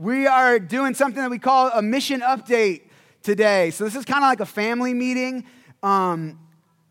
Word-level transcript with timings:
we 0.00 0.26
are 0.26 0.58
doing 0.58 0.94
something 0.94 1.20
that 1.20 1.30
we 1.30 1.38
call 1.38 1.70
a 1.74 1.82
mission 1.82 2.22
update 2.22 2.84
today. 3.22 3.70
So, 3.70 3.84
this 3.84 3.94
is 3.94 4.06
kind 4.06 4.24
of 4.24 4.30
like 4.30 4.40
a 4.40 4.46
family 4.46 4.94
meeting. 4.94 5.44
Um, 5.82 6.38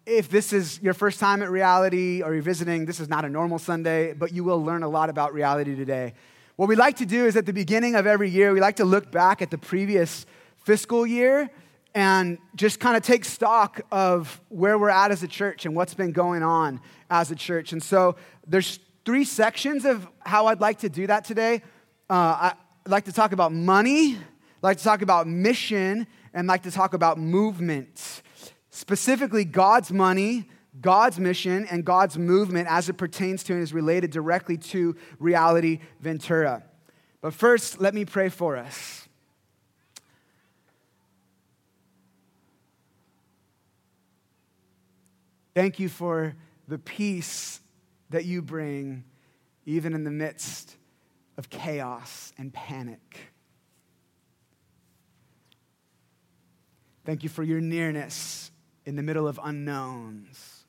if 0.06 0.30
this 0.30 0.54
is 0.54 0.80
your 0.84 0.94
first 0.94 1.20
time 1.20 1.42
at 1.42 1.50
reality 1.50 2.22
or 2.22 2.36
you're 2.36 2.44
visiting, 2.44 2.86
this 2.86 3.00
is 3.00 3.10
not 3.10 3.26
a 3.26 3.30
normal 3.30 3.58
Sunday, 3.58 4.14
but 4.14 4.32
you 4.32 4.44
will 4.44 4.64
learn 4.64 4.84
a 4.84 4.88
lot 4.88 5.10
about 5.10 5.34
reality 5.34 5.76
today. 5.76 6.14
What 6.56 6.70
we 6.70 6.76
like 6.76 6.98
to 6.98 7.06
do 7.08 7.26
is 7.26 7.36
at 7.36 7.48
the 7.48 7.54
beginning 7.54 7.96
of 7.96 8.06
every 8.06 8.30
year, 8.30 8.54
we 8.54 8.60
like 8.60 8.76
to 8.76 8.86
look 8.86 9.12
back 9.12 9.42
at 9.42 9.50
the 9.50 9.58
previous 9.58 10.28
fiscal 10.58 11.08
year 11.08 11.50
and 11.96 12.38
just 12.56 12.80
kind 12.80 12.96
of 12.96 13.02
take 13.02 13.26
stock 13.26 13.82
of 13.92 14.40
where 14.50 14.78
we're 14.78 14.90
at 14.90 15.10
as 15.10 15.24
a 15.24 15.28
church 15.28 15.66
and 15.66 15.76
what's 15.76 15.96
been 15.96 16.12
going 16.12 16.44
on 16.44 16.80
as 17.10 17.32
a 17.32 17.36
church. 17.36 17.72
And 17.74 17.82
so 17.82 18.18
there's 18.46 18.80
three 19.04 19.24
sections 19.24 19.84
of 19.84 20.08
how 20.20 20.46
I'd 20.46 20.62
like 20.62 20.80
to 20.80 20.90
do 20.90 21.08
that 21.08 21.26
today. 21.26 21.64
Uh, 22.08 22.52
I'd 22.52 22.58
like 22.90 23.06
to 23.06 23.12
talk 23.12 23.32
about 23.32 23.52
money, 23.52 24.18
like 24.62 24.78
to 24.78 24.84
talk 24.84 25.02
about 25.02 25.28
mission, 25.28 26.08
and 26.34 26.48
like 26.48 26.64
to 26.64 26.72
talk 26.72 26.94
about 26.94 27.18
movement. 27.18 28.22
Specifically, 28.70 29.46
God's 29.46 29.92
money, 29.92 30.50
God's 30.82 31.20
mission, 31.20 31.68
and 31.70 31.86
God's 31.86 32.18
movement 32.18 32.68
as 32.70 32.90
it 32.90 32.94
pertains 32.94 33.44
to 33.44 33.54
and 33.54 33.62
is 33.62 33.74
related 33.74 34.12
directly 34.12 34.58
to 34.58 34.96
reality 35.20 35.80
Ventura. 36.00 36.64
But 37.22 37.34
first, 37.34 37.80
let 37.80 37.94
me 37.94 38.06
pray 38.06 38.30
for 38.30 38.58
us. 38.58 39.08
Thank 45.54 45.80
you 45.80 45.90
for 45.90 46.36
the 46.68 46.78
peace 46.78 47.60
that 48.12 48.26
you 48.26 48.42
bring, 48.42 49.04
even 49.66 49.94
in 49.94 50.04
the 50.04 50.12
midst 50.12 50.78
of 51.40 51.50
chaos 51.50 52.34
and 52.38 52.54
panic. 52.54 53.32
Thank 57.06 57.24
you 57.24 57.30
for 57.30 57.44
your 57.44 57.62
nearness 57.62 58.52
in 58.86 58.98
the 58.98 59.02
middle 59.02 59.26
of 59.26 59.40
unknowns. 59.42 60.66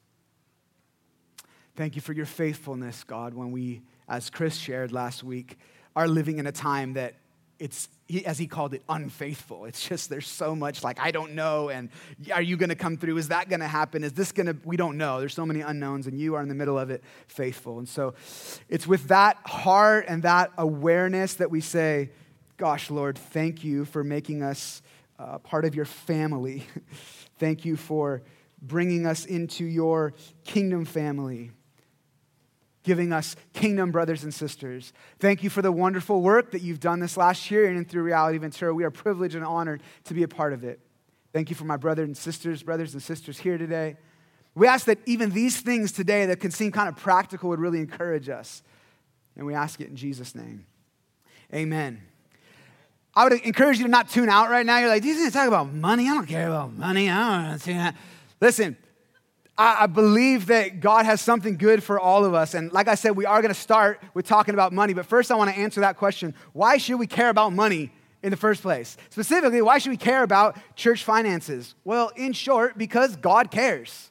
Thank 1.74 1.96
you 1.96 2.00
for 2.00 2.12
your 2.12 2.24
faithfulness, 2.24 3.02
God, 3.02 3.34
when 3.34 3.50
we, 3.50 3.82
as 4.08 4.30
Chris 4.30 4.56
shared 4.56 4.92
last 4.92 5.24
week, 5.24 5.58
are 5.96 6.06
living 6.06 6.38
in 6.38 6.46
a 6.46 6.52
time 6.52 6.92
that 6.92 7.16
it's 7.60 7.88
as 8.24 8.38
he 8.38 8.48
called 8.48 8.74
it 8.74 8.82
unfaithful. 8.88 9.66
It's 9.66 9.86
just 9.86 10.10
there's 10.10 10.26
so 10.26 10.56
much 10.56 10.82
like 10.82 10.98
i 10.98 11.12
don't 11.12 11.34
know 11.34 11.68
and 11.68 11.90
are 12.32 12.42
you 12.42 12.56
going 12.56 12.70
to 12.70 12.74
come 12.74 12.96
through? 12.96 13.16
Is 13.18 13.28
that 13.28 13.48
going 13.48 13.60
to 13.60 13.68
happen? 13.68 14.02
Is 14.02 14.14
this 14.14 14.32
going 14.32 14.46
to 14.46 14.56
we 14.64 14.76
don't 14.76 14.96
know. 14.96 15.20
There's 15.20 15.34
so 15.34 15.46
many 15.46 15.60
unknowns 15.60 16.08
and 16.08 16.18
you 16.18 16.34
are 16.34 16.42
in 16.42 16.48
the 16.48 16.54
middle 16.56 16.78
of 16.78 16.90
it 16.90 17.04
faithful. 17.28 17.78
And 17.78 17.88
so 17.88 18.14
it's 18.68 18.86
with 18.86 19.08
that 19.08 19.36
heart 19.44 20.06
and 20.08 20.24
that 20.24 20.50
awareness 20.58 21.34
that 21.34 21.50
we 21.50 21.60
say 21.60 22.10
gosh 22.56 22.90
lord 22.90 23.16
thank 23.16 23.64
you 23.64 23.86
for 23.86 24.04
making 24.04 24.42
us 24.42 24.82
uh, 25.20 25.38
part 25.38 25.64
of 25.64 25.74
your 25.74 25.84
family. 25.84 26.66
Thank 27.38 27.64
you 27.64 27.76
for 27.76 28.22
bringing 28.62 29.06
us 29.06 29.24
into 29.26 29.64
your 29.64 30.14
kingdom 30.44 30.84
family 30.84 31.50
giving 32.82 33.12
us 33.12 33.36
kingdom 33.52 33.90
brothers 33.90 34.24
and 34.24 34.32
sisters. 34.32 34.92
Thank 35.18 35.42
you 35.42 35.50
for 35.50 35.62
the 35.62 35.72
wonderful 35.72 36.22
work 36.22 36.52
that 36.52 36.62
you've 36.62 36.80
done 36.80 37.00
this 37.00 37.16
last 37.16 37.50
year 37.50 37.66
and 37.66 37.88
through 37.88 38.02
Reality 38.02 38.38
Ventura. 38.38 38.74
We 38.74 38.84
are 38.84 38.90
privileged 38.90 39.34
and 39.34 39.44
honored 39.44 39.82
to 40.04 40.14
be 40.14 40.22
a 40.22 40.28
part 40.28 40.52
of 40.52 40.64
it. 40.64 40.80
Thank 41.32 41.50
you 41.50 41.56
for 41.56 41.64
my 41.64 41.76
brothers 41.76 42.06
and 42.06 42.16
sisters, 42.16 42.62
brothers 42.62 42.94
and 42.94 43.02
sisters 43.02 43.38
here 43.38 43.58
today. 43.58 43.96
We 44.54 44.66
ask 44.66 44.86
that 44.86 44.98
even 45.06 45.30
these 45.30 45.60
things 45.60 45.92
today 45.92 46.26
that 46.26 46.40
can 46.40 46.50
seem 46.50 46.72
kind 46.72 46.88
of 46.88 46.96
practical 46.96 47.50
would 47.50 47.60
really 47.60 47.78
encourage 47.78 48.28
us. 48.28 48.62
And 49.36 49.46
we 49.46 49.54
ask 49.54 49.80
it 49.80 49.88
in 49.88 49.96
Jesus' 49.96 50.34
name. 50.34 50.66
Amen. 51.54 52.02
I 53.14 53.24
would 53.24 53.32
encourage 53.40 53.78
you 53.78 53.84
to 53.84 53.90
not 53.90 54.08
tune 54.08 54.28
out 54.28 54.50
right 54.50 54.64
now. 54.64 54.78
You're 54.78 54.88
like, 54.88 55.02
these 55.02 55.24
to 55.24 55.30
talk 55.30 55.48
about 55.48 55.72
money. 55.72 56.08
I 56.08 56.14
don't 56.14 56.26
care 56.26 56.46
about 56.46 56.72
money. 56.74 57.10
I 57.10 57.18
don't 57.18 57.44
want 57.44 57.58
to 57.58 57.64
see 57.64 57.72
that. 57.74 57.96
Listen, 58.40 58.76
I, 59.60 59.86
believe 59.86 60.46
that 60.46 60.80
God 60.80 61.04
has 61.04 61.20
something 61.20 61.58
good 61.58 61.82
for 61.82 62.00
all 62.00 62.24
of 62.24 62.32
us. 62.32 62.54
And 62.54 62.72
like 62.72 62.88
I 62.88 62.94
said, 62.94 63.14
we 63.14 63.26
are 63.26 63.42
going 63.42 63.52
to 63.52 63.60
start 63.60 64.02
with 64.14 64.26
talking 64.26 64.54
about 64.54 64.72
money. 64.72 64.94
But 64.94 65.04
first, 65.04 65.30
I 65.30 65.34
want 65.34 65.50
to 65.50 65.56
answer 65.56 65.82
that 65.82 65.98
question 65.98 66.34
why 66.54 66.78
should 66.78 66.98
we 66.98 67.06
care 67.06 67.28
about 67.28 67.52
money 67.52 67.92
in 68.22 68.30
the 68.30 68.38
first 68.38 68.62
place? 68.62 68.96
Specifically, 69.10 69.60
why 69.60 69.76
should 69.76 69.90
we 69.90 69.98
care 69.98 70.22
about 70.22 70.56
church 70.76 71.04
finances? 71.04 71.74
Well, 71.84 72.10
in 72.16 72.32
short, 72.32 72.78
because 72.78 73.16
God 73.16 73.50
cares. 73.50 74.10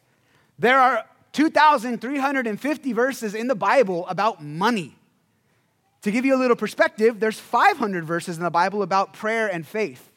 There 0.59 0.79
are 0.79 1.03
2,350 1.33 2.93
verses 2.93 3.33
in 3.33 3.47
the 3.47 3.55
Bible 3.55 4.07
about 4.07 4.43
money. 4.43 4.95
To 6.03 6.11
give 6.11 6.25
you 6.25 6.35
a 6.35 6.37
little 6.37 6.55
perspective, 6.55 7.19
there's 7.19 7.39
500 7.39 8.05
verses 8.05 8.37
in 8.37 8.43
the 8.43 8.51
Bible 8.51 8.83
about 8.83 9.13
prayer 9.13 9.47
and 9.47 9.65
faith. 9.65 10.11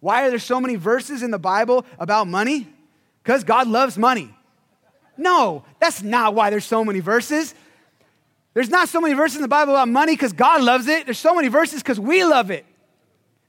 Why 0.00 0.26
are 0.26 0.30
there 0.30 0.38
so 0.38 0.60
many 0.60 0.76
verses 0.76 1.22
in 1.22 1.30
the 1.30 1.38
Bible 1.38 1.86
about 1.98 2.28
money? 2.28 2.68
Because 3.28 3.44
God 3.44 3.68
loves 3.68 3.98
money. 3.98 4.34
No, 5.18 5.62
that's 5.80 6.02
not 6.02 6.34
why 6.34 6.48
there's 6.48 6.64
so 6.64 6.82
many 6.82 7.00
verses. 7.00 7.54
There's 8.54 8.70
not 8.70 8.88
so 8.88 9.02
many 9.02 9.12
verses 9.12 9.36
in 9.36 9.42
the 9.42 9.48
Bible 9.48 9.74
about 9.74 9.88
money 9.88 10.14
because 10.14 10.32
God 10.32 10.62
loves 10.62 10.86
it. 10.86 11.04
There's 11.04 11.18
so 11.18 11.34
many 11.34 11.48
verses 11.48 11.82
because 11.82 12.00
we 12.00 12.24
love 12.24 12.50
it. 12.50 12.64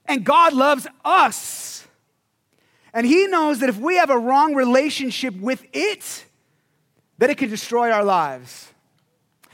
And 0.06 0.26
God 0.26 0.52
loves 0.52 0.86
us. 1.06 1.88
And 2.94 3.08
He 3.08 3.28
knows 3.28 3.62
that 3.62 3.70
if 3.70 3.78
we 3.78 3.96
have 3.96 4.10
a 4.10 4.18
wrong 4.18 4.54
relationship 4.54 5.34
with 5.38 5.66
it, 5.72 6.26
that 7.20 7.30
it 7.30 7.38
can 7.38 7.50
destroy 7.50 7.90
our 7.90 8.04
lives. 8.04 8.68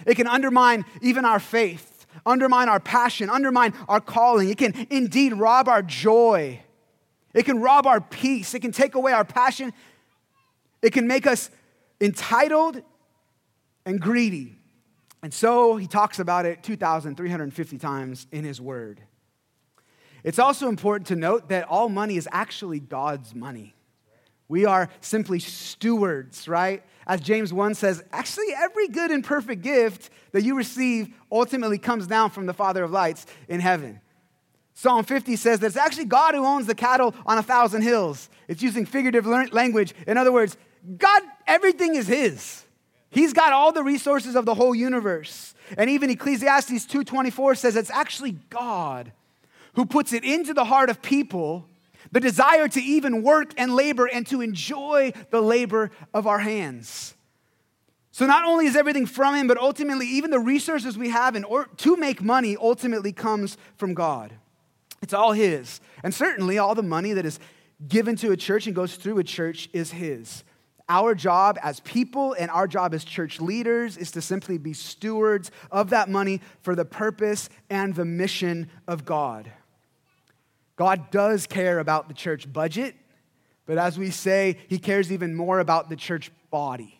It 0.07 0.15
can 0.15 0.25
undermine 0.25 0.85
even 1.03 1.23
our 1.23 1.39
faith, 1.39 2.07
undermine 2.25 2.67
our 2.67 2.79
passion, 2.79 3.29
undermine 3.29 3.75
our 3.87 4.01
calling. 4.01 4.49
It 4.49 4.57
can 4.57 4.87
indeed 4.89 5.33
rob 5.33 5.69
our 5.69 5.83
joy. 5.83 6.61
It 7.35 7.43
can 7.43 7.61
rob 7.61 7.85
our 7.85 8.01
peace. 8.01 8.55
It 8.55 8.61
can 8.61 8.71
take 8.71 8.95
away 8.95 9.11
our 9.11 9.23
passion. 9.23 9.71
It 10.81 10.93
can 10.93 11.07
make 11.07 11.25
us 11.25 11.49
entitled 11.99 12.81
and 13.85 13.99
greedy. 13.99 14.57
And 15.23 15.33
so 15.33 15.77
he 15.77 15.87
talks 15.87 16.19
about 16.19 16.45
it 16.45 16.63
2,350 16.63 17.77
times 17.77 18.27
in 18.31 18.43
his 18.43 18.61
word. 18.61 19.01
It's 20.23 20.39
also 20.39 20.69
important 20.69 21.07
to 21.07 21.15
note 21.15 21.49
that 21.49 21.67
all 21.67 21.89
money 21.89 22.17
is 22.17 22.27
actually 22.31 22.79
God's 22.79 23.35
money. 23.35 23.75
We 24.47 24.65
are 24.65 24.89
simply 25.01 25.39
stewards, 25.39 26.47
right? 26.47 26.83
As 27.07 27.21
James 27.21 27.53
1 27.53 27.75
says, 27.75 28.03
actually, 28.11 28.47
every 28.55 28.87
good 28.87 29.11
and 29.11 29.23
perfect 29.23 29.61
gift 29.61 30.09
that 30.31 30.43
you 30.43 30.55
receive 30.55 31.13
ultimately 31.31 31.77
comes 31.77 32.07
down 32.07 32.29
from 32.29 32.45
the 32.45 32.53
Father 32.53 32.83
of 32.83 32.91
lights 32.91 33.25
in 33.47 33.59
heaven. 33.59 34.01
Psalm 34.75 35.05
50 35.05 35.37
says 35.37 35.61
that 35.61 35.67
it's 35.67 35.77
actually 35.77 36.05
God 36.05 36.35
who 36.35 36.45
owns 36.45 36.67
the 36.67 36.75
cattle 36.75 37.15
on 37.25 37.37
a 37.37 37.43
thousand 37.43 37.81
hills. 37.81 38.29
It's 38.49 38.61
using 38.61 38.85
figurative 38.85 39.25
language. 39.25 39.95
In 40.05 40.17
other 40.17 40.33
words, 40.33 40.57
God, 40.97 41.23
everything 41.47 41.95
is 41.95 42.07
His. 42.07 42.65
He's 43.09 43.31
got 43.31 43.53
all 43.53 43.71
the 43.71 43.83
resources 43.83 44.35
of 44.35 44.45
the 44.45 44.53
whole 44.53 44.75
universe. 44.75 45.55
And 45.77 45.89
even 45.89 46.09
Ecclesiastes 46.09 46.85
2:24 46.85 47.57
says 47.57 47.77
it's 47.77 47.89
actually 47.89 48.33
God 48.49 49.13
who 49.75 49.85
puts 49.85 50.11
it 50.11 50.25
into 50.25 50.53
the 50.53 50.65
heart 50.65 50.89
of 50.89 51.01
people 51.01 51.67
the 52.11 52.19
desire 52.19 52.67
to 52.67 52.81
even 52.81 53.23
work 53.23 53.53
and 53.57 53.73
labor 53.73 54.05
and 54.05 54.27
to 54.27 54.41
enjoy 54.41 55.11
the 55.31 55.41
labor 55.41 55.89
of 56.13 56.27
our 56.27 56.39
hands. 56.39 57.15
So 58.11 58.25
not 58.25 58.45
only 58.45 58.67
is 58.67 58.75
everything 58.75 59.05
from 59.05 59.35
him, 59.35 59.47
but 59.47 59.57
ultimately 59.57 60.07
even 60.07 60.31
the 60.31 60.39
resources 60.39 60.97
we 60.97 61.09
have 61.09 61.35
in 61.35 61.43
order 61.43 61.69
to 61.77 61.97
make 61.97 62.21
money 62.21 62.55
ultimately 62.55 63.11
comes 63.11 63.57
from 63.77 63.93
God. 63.93 64.33
It's 65.05 65.13
all 65.13 65.33
his. 65.33 65.81
And 66.01 66.11
certainly 66.11 66.57
all 66.57 66.73
the 66.73 66.81
money 66.81 67.13
that 67.13 67.27
is 67.27 67.39
given 67.87 68.15
to 68.15 68.31
a 68.31 68.35
church 68.35 68.65
and 68.65 68.75
goes 68.75 68.95
through 68.95 69.19
a 69.19 69.23
church 69.23 69.69
is 69.71 69.91
his. 69.91 70.43
Our 70.89 71.13
job 71.13 71.59
as 71.61 71.79
people 71.81 72.33
and 72.33 72.49
our 72.49 72.67
job 72.67 72.95
as 72.95 73.03
church 73.03 73.39
leaders 73.39 73.97
is 73.97 74.09
to 74.13 74.21
simply 74.23 74.57
be 74.57 74.73
stewards 74.73 75.51
of 75.69 75.91
that 75.91 76.09
money 76.09 76.41
for 76.63 76.73
the 76.73 76.85
purpose 76.85 77.49
and 77.69 77.93
the 77.93 78.03
mission 78.03 78.67
of 78.87 79.05
God. 79.05 79.51
God 80.75 81.11
does 81.11 81.45
care 81.45 81.77
about 81.77 82.07
the 82.07 82.15
church 82.15 82.51
budget, 82.51 82.95
but 83.67 83.77
as 83.77 83.99
we 83.99 84.09
say, 84.09 84.57
He 84.69 84.79
cares 84.79 85.11
even 85.11 85.35
more 85.35 85.59
about 85.59 85.87
the 85.87 85.95
church 85.95 86.31
body. 86.49 86.94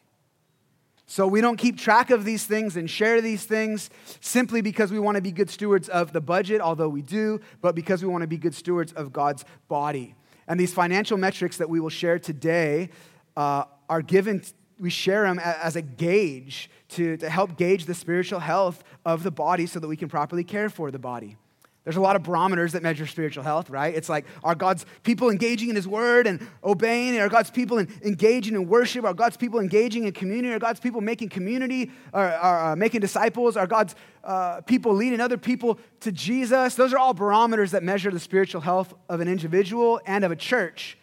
So 1.07 1.27
we 1.27 1.39
don't 1.39 1.57
keep 1.57 1.77
track 1.77 2.09
of 2.09 2.25
these 2.25 2.45
things 2.45 2.77
and 2.77 2.89
share 2.89 3.21
these 3.21 3.45
things 3.45 3.89
simply 4.21 4.61
because 4.61 4.91
we 4.91 4.99
want 4.99 5.15
to 5.15 5.21
be 5.21 5.31
good 5.31 5.49
stewards 5.49 5.87
of 5.87 6.13
the 6.13 6.21
budget, 6.21 6.61
although 6.61 6.89
we 6.89 7.03
do, 7.03 7.39
but 7.61 7.75
because 7.75 8.01
we 8.01 8.09
want 8.09 8.23
to 8.23 8.27
be 8.27 8.37
good 8.37 8.55
stewards 8.55 8.91
of 8.93 9.13
God's 9.13 9.45
body. 9.67 10.15
And 10.47 10.59
these 10.59 10.73
financial 10.73 11.17
metrics 11.17 11.57
that 11.57 11.69
we 11.69 11.79
will 11.79 11.89
share 11.89 12.17
today 12.17 12.89
uh, 13.37 13.65
are 13.87 14.01
given, 14.01 14.43
we 14.79 14.89
share 14.89 15.23
them 15.23 15.39
as 15.39 15.75
a 15.75 15.81
gauge 15.81 16.69
to, 16.89 17.17
to 17.17 17.29
help 17.29 17.55
gauge 17.55 17.85
the 17.85 17.93
spiritual 17.93 18.39
health 18.39 18.83
of 19.05 19.23
the 19.23 19.31
body 19.31 19.67
so 19.67 19.79
that 19.79 19.87
we 19.87 19.97
can 19.97 20.09
properly 20.09 20.43
care 20.43 20.69
for 20.69 20.89
the 20.89 20.99
body. 20.99 21.37
There's 21.85 21.97
a 21.97 22.01
lot 22.01 22.15
of 22.15 22.23
barometers 22.23 22.73
that 22.73 22.81
measure 22.81 23.05
spiritual 23.05 23.43
health, 23.43 23.69
right? 23.69 23.93
It's 23.93 24.09
like, 24.09 24.25
are 24.43 24.55
God's 24.55 24.87
people 25.03 25.29
engaging 25.29 25.69
in 25.69 25.75
His 25.75 25.87
Word 25.87 26.25
and 26.25 26.45
obeying? 26.63 27.17
Are 27.19 27.29
God's 27.29 27.51
people 27.51 27.77
in, 27.77 27.87
engaging 28.03 28.55
in 28.55 28.67
worship? 28.67 29.05
Are 29.05 29.13
God's 29.13 29.37
people 29.37 29.59
engaging 29.59 30.05
in 30.05 30.11
community? 30.11 30.51
Are 30.51 30.59
God's 30.59 30.79
people 30.79 30.99
making 30.99 31.29
community? 31.29 31.91
Or, 32.11 32.25
uh, 32.43 32.75
making 32.75 33.01
disciples? 33.01 33.55
Are 33.55 33.67
God's 33.67 33.93
uh, 34.23 34.61
people 34.61 34.95
leading 34.95 35.21
other 35.21 35.37
people 35.37 35.79
to 35.99 36.11
Jesus? 36.11 36.73
Those 36.73 36.91
are 36.91 36.97
all 36.97 37.13
barometers 37.13 37.69
that 37.71 37.83
measure 37.83 38.09
the 38.09 38.19
spiritual 38.19 38.61
health 38.61 38.91
of 39.07 39.19
an 39.19 39.27
individual 39.27 40.01
and 40.07 40.25
of 40.25 40.31
a 40.31 40.35
church. 40.35 40.97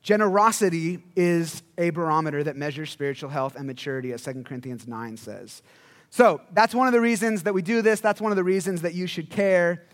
Generosity 0.00 1.02
is 1.16 1.62
a 1.76 1.90
barometer 1.90 2.42
that 2.44 2.56
measures 2.56 2.90
spiritual 2.90 3.28
health 3.28 3.56
and 3.56 3.66
maturity, 3.66 4.12
as 4.12 4.22
2 4.22 4.42
Corinthians 4.44 4.88
9 4.88 5.18
says. 5.18 5.62
So 6.08 6.40
that's 6.52 6.74
one 6.74 6.86
of 6.86 6.94
the 6.94 7.00
reasons 7.00 7.42
that 7.42 7.52
we 7.52 7.60
do 7.60 7.82
this. 7.82 8.00
That's 8.00 8.20
one 8.22 8.32
of 8.32 8.36
the 8.36 8.44
reasons 8.44 8.82
that 8.82 8.94
you 8.94 9.06
should 9.06 9.28
care. 9.28 9.84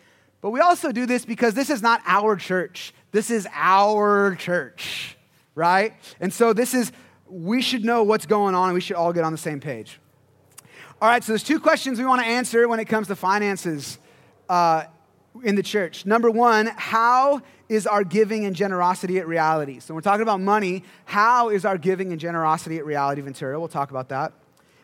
But 0.40 0.50
we 0.50 0.60
also 0.60 0.92
do 0.92 1.06
this 1.06 1.24
because 1.24 1.54
this 1.54 1.70
is 1.70 1.82
not 1.82 2.00
our 2.06 2.36
church. 2.36 2.94
This 3.12 3.30
is 3.30 3.46
our 3.52 4.36
church, 4.36 5.16
right? 5.54 5.92
And 6.20 6.32
so 6.32 6.52
this 6.52 6.72
is, 6.74 6.92
we 7.28 7.60
should 7.60 7.84
know 7.84 8.02
what's 8.02 8.26
going 8.26 8.54
on 8.54 8.68
and 8.68 8.74
we 8.74 8.80
should 8.80 8.96
all 8.96 9.12
get 9.12 9.24
on 9.24 9.32
the 9.32 9.38
same 9.38 9.60
page. 9.60 10.00
All 11.02 11.08
right, 11.08 11.22
so 11.24 11.32
there's 11.32 11.42
two 11.42 11.60
questions 11.60 11.98
we 11.98 12.04
want 12.04 12.20
to 12.20 12.26
answer 12.26 12.68
when 12.68 12.78
it 12.78 12.84
comes 12.84 13.06
to 13.08 13.16
finances 13.16 13.98
uh, 14.48 14.84
in 15.42 15.54
the 15.54 15.62
church. 15.62 16.04
Number 16.06 16.30
one, 16.30 16.66
how 16.76 17.42
is 17.68 17.86
our 17.86 18.04
giving 18.04 18.44
and 18.44 18.54
generosity 18.54 19.18
at 19.18 19.26
reality? 19.26 19.80
So 19.80 19.94
we're 19.94 20.00
talking 20.00 20.22
about 20.22 20.40
money. 20.40 20.84
How 21.04 21.50
is 21.50 21.64
our 21.64 21.78
giving 21.78 22.12
and 22.12 22.20
generosity 22.20 22.78
at 22.78 22.84
reality 22.84 23.22
Ventura? 23.22 23.58
We'll 23.58 23.68
talk 23.68 23.90
about 23.90 24.08
that. 24.10 24.32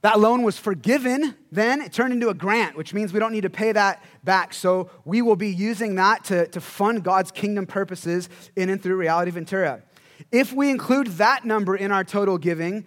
That 0.02 0.20
loan 0.20 0.42
was 0.42 0.58
forgiven 0.58 1.34
then. 1.50 1.80
It 1.80 1.92
turned 1.92 2.12
into 2.12 2.28
a 2.28 2.34
grant, 2.34 2.76
which 2.76 2.92
means 2.92 3.12
we 3.12 3.20
don't 3.20 3.32
need 3.32 3.42
to 3.42 3.50
pay 3.50 3.72
that 3.72 4.04
back. 4.22 4.52
So 4.52 4.90
we 5.06 5.22
will 5.22 5.36
be 5.36 5.48
using 5.48 5.94
that 5.94 6.24
to, 6.24 6.46
to 6.48 6.60
fund 6.60 7.02
God's 7.02 7.30
kingdom 7.30 7.66
purposes 7.66 8.28
in 8.54 8.68
and 8.68 8.82
through 8.82 8.96
Reality 8.96 9.30
Ventura. 9.30 9.82
If 10.30 10.52
we 10.52 10.70
include 10.70 11.06
that 11.18 11.46
number 11.46 11.74
in 11.74 11.90
our 11.90 12.04
total 12.04 12.36
giving, 12.36 12.84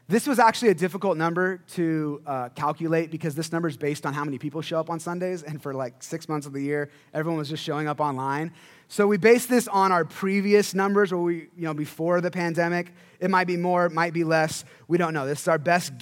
This 0.09 0.27
was 0.27 0.37
actually 0.37 0.69
a 0.69 0.73
difficult 0.73 1.17
number 1.17 1.57
to 1.75 2.21
uh, 2.25 2.49
calculate 2.49 3.09
because 3.09 3.35
this 3.35 3.53
number 3.53 3.69
is 3.69 3.77
based 3.77 4.05
on 4.05 4.13
how 4.13 4.25
many 4.25 4.37
people 4.37 4.61
show 4.61 4.81
up 4.81 4.89
on 4.89 4.99
Sundays. 4.99 5.43
And 5.43 5.61
for 5.61 5.73
like 5.73 6.03
six 6.03 6.27
months 6.27 6.45
of 6.45 6.51
the 6.51 6.61
year, 6.61 6.89
everyone 7.13 7.37
was 7.37 7.47
just 7.47 7.63
showing 7.63 7.87
up 7.87 8.01
online. 8.01 8.51
So 8.89 9.07
we 9.07 9.15
based 9.15 9.47
this 9.47 9.69
on 9.69 9.93
our 9.93 10.03
previous 10.03 10.73
numbers, 10.73 11.13
where 11.13 11.21
we, 11.21 11.35
you 11.55 11.63
know, 11.63 11.73
before 11.73 12.19
the 12.19 12.31
pandemic. 12.31 12.91
It 13.21 13.29
might 13.29 13.47
be 13.47 13.55
more, 13.55 13.85
it 13.85 13.93
might 13.93 14.13
be 14.13 14.25
less. 14.25 14.65
We 14.89 14.97
don't 14.97 15.13
know. 15.13 15.25
This 15.25 15.41
is 15.41 15.47
our 15.47 15.57
best 15.57 15.93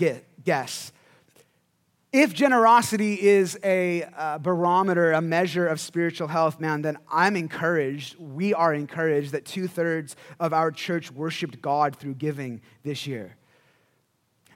guess. 0.44 0.92
If 2.18 2.34
generosity 2.34 3.22
is 3.22 3.60
a 3.62 4.04
uh, 4.04 4.38
barometer, 4.38 5.12
a 5.12 5.20
measure 5.20 5.68
of 5.68 5.82
spiritual 5.82 6.30
health, 6.30 6.62
man, 6.62 6.82
then 6.82 6.98
I'm 7.12 7.36
encouraged, 7.36 8.18
we 8.18 8.54
are 8.54 8.74
encouraged 8.74 9.34
that 9.34 9.44
two 9.44 9.68
thirds 9.68 10.16
of 10.40 10.54
our 10.54 10.72
church 10.72 11.12
worshiped 11.12 11.62
God 11.62 11.98
through 11.98 12.14
giving 12.14 12.62
this 12.84 13.06
year. 13.06 13.36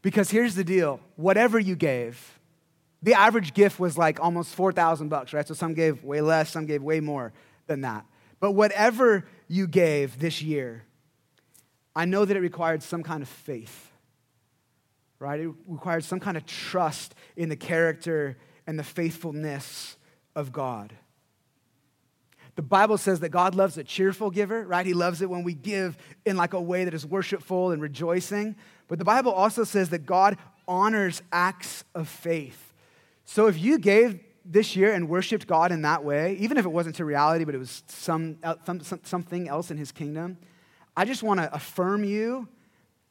Because 0.01 0.32
here's 0.32 0.56
the 0.56 0.63
deal 0.63 1.01
whatever 1.18 1.60
you 1.60 1.75
gave, 1.75 2.39
the 3.04 3.13
average 3.13 3.54
gift 3.54 3.78
was 3.78 3.98
like 3.98 4.22
almost 4.22 4.56
4,000 4.56 5.10
bucks, 5.10 5.34
right? 5.34 5.46
So 5.46 5.54
some 5.54 5.74
gave 5.74 6.01
way 6.01 6.22
less, 6.22 6.51
some 6.51 6.66
gave 6.66 6.82
way 6.82 7.01
more 7.01 7.34
than 7.68 7.82
that. 7.82 8.06
But 8.39 8.54
whatever 8.54 9.25
you 9.50 9.68
gave 9.68 10.18
this 10.18 10.42
year, 10.42 10.86
I 11.94 12.06
know 12.06 12.24
that 12.24 12.38
it 12.38 12.39
required 12.39 12.84
some 12.84 13.04
kind 13.04 13.22
of 13.22 13.28
faith, 13.28 13.88
right? 15.20 15.40
It 15.40 15.50
required 15.68 16.04
some 16.04 16.20
kind 16.20 16.38
of 16.38 16.46
trust 16.46 17.14
in 17.36 17.50
the 17.50 17.56
character 17.56 18.38
and 18.66 18.80
the 18.80 18.84
faithfulness 18.84 19.98
of 20.36 20.52
God. 20.52 20.94
The 22.56 22.62
Bible 22.64 22.98
says 22.98 23.22
that 23.22 23.30
God 23.30 23.56
loves 23.56 23.78
a 23.78 23.84
cheerful 23.84 24.32
giver, 24.32 24.66
right? 24.66 24.86
He 24.86 24.94
loves 24.94 25.22
it 25.22 25.30
when 25.30 25.44
we 25.44 25.54
give 25.54 25.98
in 26.26 26.36
like 26.36 26.54
a 26.54 26.62
way 26.62 26.84
that 26.84 26.94
is 26.94 27.06
worshipful 27.06 27.72
and 27.72 27.82
rejoicing. 27.82 28.56
But 28.88 29.00
the 29.00 29.06
Bible 29.06 29.32
also 29.32 29.64
says 29.64 29.90
that 29.92 30.06
God 30.06 30.38
honors 30.68 31.22
acts 31.32 31.86
of 31.96 32.10
faith. 32.10 32.74
So 33.24 33.48
if 33.48 33.58
you 33.58 33.78
gave 33.80 34.20
this 34.44 34.76
year 34.76 34.94
and 34.94 35.08
worshiped 35.08 35.48
God 35.48 35.72
in 35.72 35.84
that 35.84 36.04
way, 36.04 36.36
even 36.40 36.58
if 36.58 36.66
it 36.66 36.70
wasn't 36.70 36.96
to 36.96 37.06
reality, 37.06 37.46
but 37.46 37.56
it 37.56 37.60
was 37.60 37.84
some, 37.88 38.38
some 38.66 38.82
something 39.04 39.48
else 39.48 39.72
in 39.72 39.78
his 39.78 39.92
kingdom, 39.92 40.38
I 40.98 41.06
just 41.06 41.24
want 41.24 41.40
to 41.40 41.54
affirm 41.54 42.04
you 42.04 42.48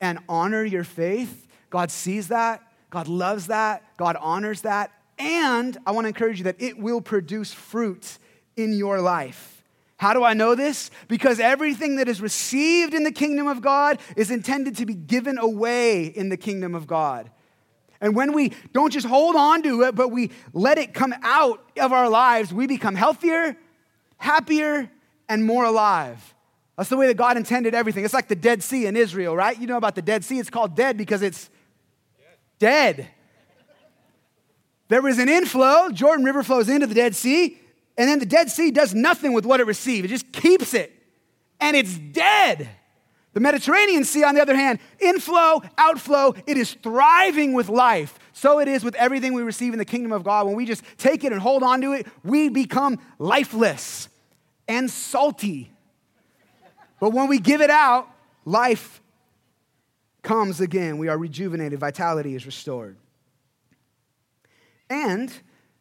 and 0.00 0.18
honor 0.28 0.62
your 0.62 0.84
faith. 0.84 1.47
God 1.70 1.90
sees 1.90 2.28
that, 2.28 2.62
God 2.90 3.08
loves 3.08 3.48
that, 3.48 3.82
God 3.96 4.16
honors 4.20 4.62
that, 4.62 4.92
and 5.18 5.76
I 5.86 5.90
want 5.90 6.04
to 6.04 6.08
encourage 6.08 6.38
you 6.38 6.44
that 6.44 6.60
it 6.60 6.78
will 6.78 7.00
produce 7.00 7.52
fruit 7.52 8.18
in 8.56 8.72
your 8.72 9.00
life. 9.00 9.64
How 9.96 10.14
do 10.14 10.22
I 10.22 10.32
know 10.32 10.54
this? 10.54 10.92
Because 11.08 11.40
everything 11.40 11.96
that 11.96 12.08
is 12.08 12.20
received 12.20 12.94
in 12.94 13.02
the 13.02 13.10
kingdom 13.10 13.48
of 13.48 13.60
God 13.60 13.98
is 14.16 14.30
intended 14.30 14.76
to 14.76 14.86
be 14.86 14.94
given 14.94 15.38
away 15.38 16.04
in 16.04 16.28
the 16.28 16.36
kingdom 16.36 16.74
of 16.74 16.86
God. 16.86 17.30
And 18.00 18.14
when 18.14 18.32
we 18.32 18.52
don't 18.72 18.92
just 18.92 19.06
hold 19.06 19.34
on 19.34 19.62
to 19.64 19.82
it, 19.82 19.96
but 19.96 20.10
we 20.10 20.30
let 20.52 20.78
it 20.78 20.94
come 20.94 21.12
out 21.22 21.64
of 21.80 21.92
our 21.92 22.08
lives, 22.08 22.52
we 22.54 22.68
become 22.68 22.94
healthier, 22.94 23.56
happier, 24.18 24.88
and 25.28 25.44
more 25.44 25.64
alive. 25.64 26.34
That's 26.76 26.90
the 26.90 26.96
way 26.96 27.08
that 27.08 27.16
God 27.16 27.36
intended 27.36 27.74
everything. 27.74 28.04
It's 28.04 28.14
like 28.14 28.28
the 28.28 28.36
Dead 28.36 28.62
Sea 28.62 28.86
in 28.86 28.96
Israel, 28.96 29.34
right? 29.34 29.60
You 29.60 29.66
know 29.66 29.76
about 29.76 29.96
the 29.96 30.02
Dead 30.02 30.24
Sea. 30.24 30.38
It's 30.38 30.48
called 30.48 30.76
dead 30.76 30.96
because 30.96 31.22
it's 31.22 31.50
dead. 32.58 33.08
There 34.88 35.02
was 35.02 35.18
an 35.18 35.28
inflow. 35.28 35.90
Jordan 35.90 36.24
River 36.24 36.42
flows 36.42 36.68
into 36.68 36.86
the 36.86 36.94
Dead 36.94 37.14
Sea. 37.14 37.58
And 37.96 38.08
then 38.08 38.18
the 38.18 38.26
Dead 38.26 38.50
Sea 38.50 38.70
does 38.70 38.94
nothing 38.94 39.32
with 39.32 39.44
what 39.44 39.60
it 39.60 39.66
received, 39.66 40.06
it 40.06 40.08
just 40.08 40.32
keeps 40.32 40.74
it. 40.74 40.92
And 41.60 41.76
it's 41.76 41.98
dead. 41.98 42.68
The 43.34 43.40
Mediterranean 43.40 44.04
Sea, 44.04 44.24
on 44.24 44.34
the 44.34 44.40
other 44.40 44.56
hand, 44.56 44.78
inflow, 44.98 45.62
outflow, 45.76 46.34
it 46.46 46.56
is 46.56 46.74
thriving 46.82 47.52
with 47.52 47.68
life. 47.68 48.18
So 48.32 48.58
it 48.60 48.68
is 48.68 48.82
with 48.82 48.94
everything 48.94 49.34
we 49.34 49.42
receive 49.42 49.72
in 49.72 49.78
the 49.78 49.84
kingdom 49.84 50.12
of 50.12 50.24
God. 50.24 50.46
When 50.46 50.54
we 50.54 50.64
just 50.64 50.82
take 50.96 51.24
it 51.24 51.32
and 51.32 51.40
hold 51.40 51.62
on 51.62 51.80
to 51.82 51.92
it, 51.92 52.06
we 52.24 52.48
become 52.48 52.98
lifeless 53.18 54.08
and 54.66 54.90
salty. 54.90 55.72
But 57.00 57.10
when 57.10 57.28
we 57.28 57.38
give 57.38 57.60
it 57.60 57.70
out, 57.70 58.08
life 58.44 59.02
comes 60.22 60.60
again. 60.60 60.98
We 60.98 61.08
are 61.08 61.18
rejuvenated, 61.18 61.78
vitality 61.78 62.34
is 62.34 62.46
restored. 62.46 62.96
And 64.90 65.32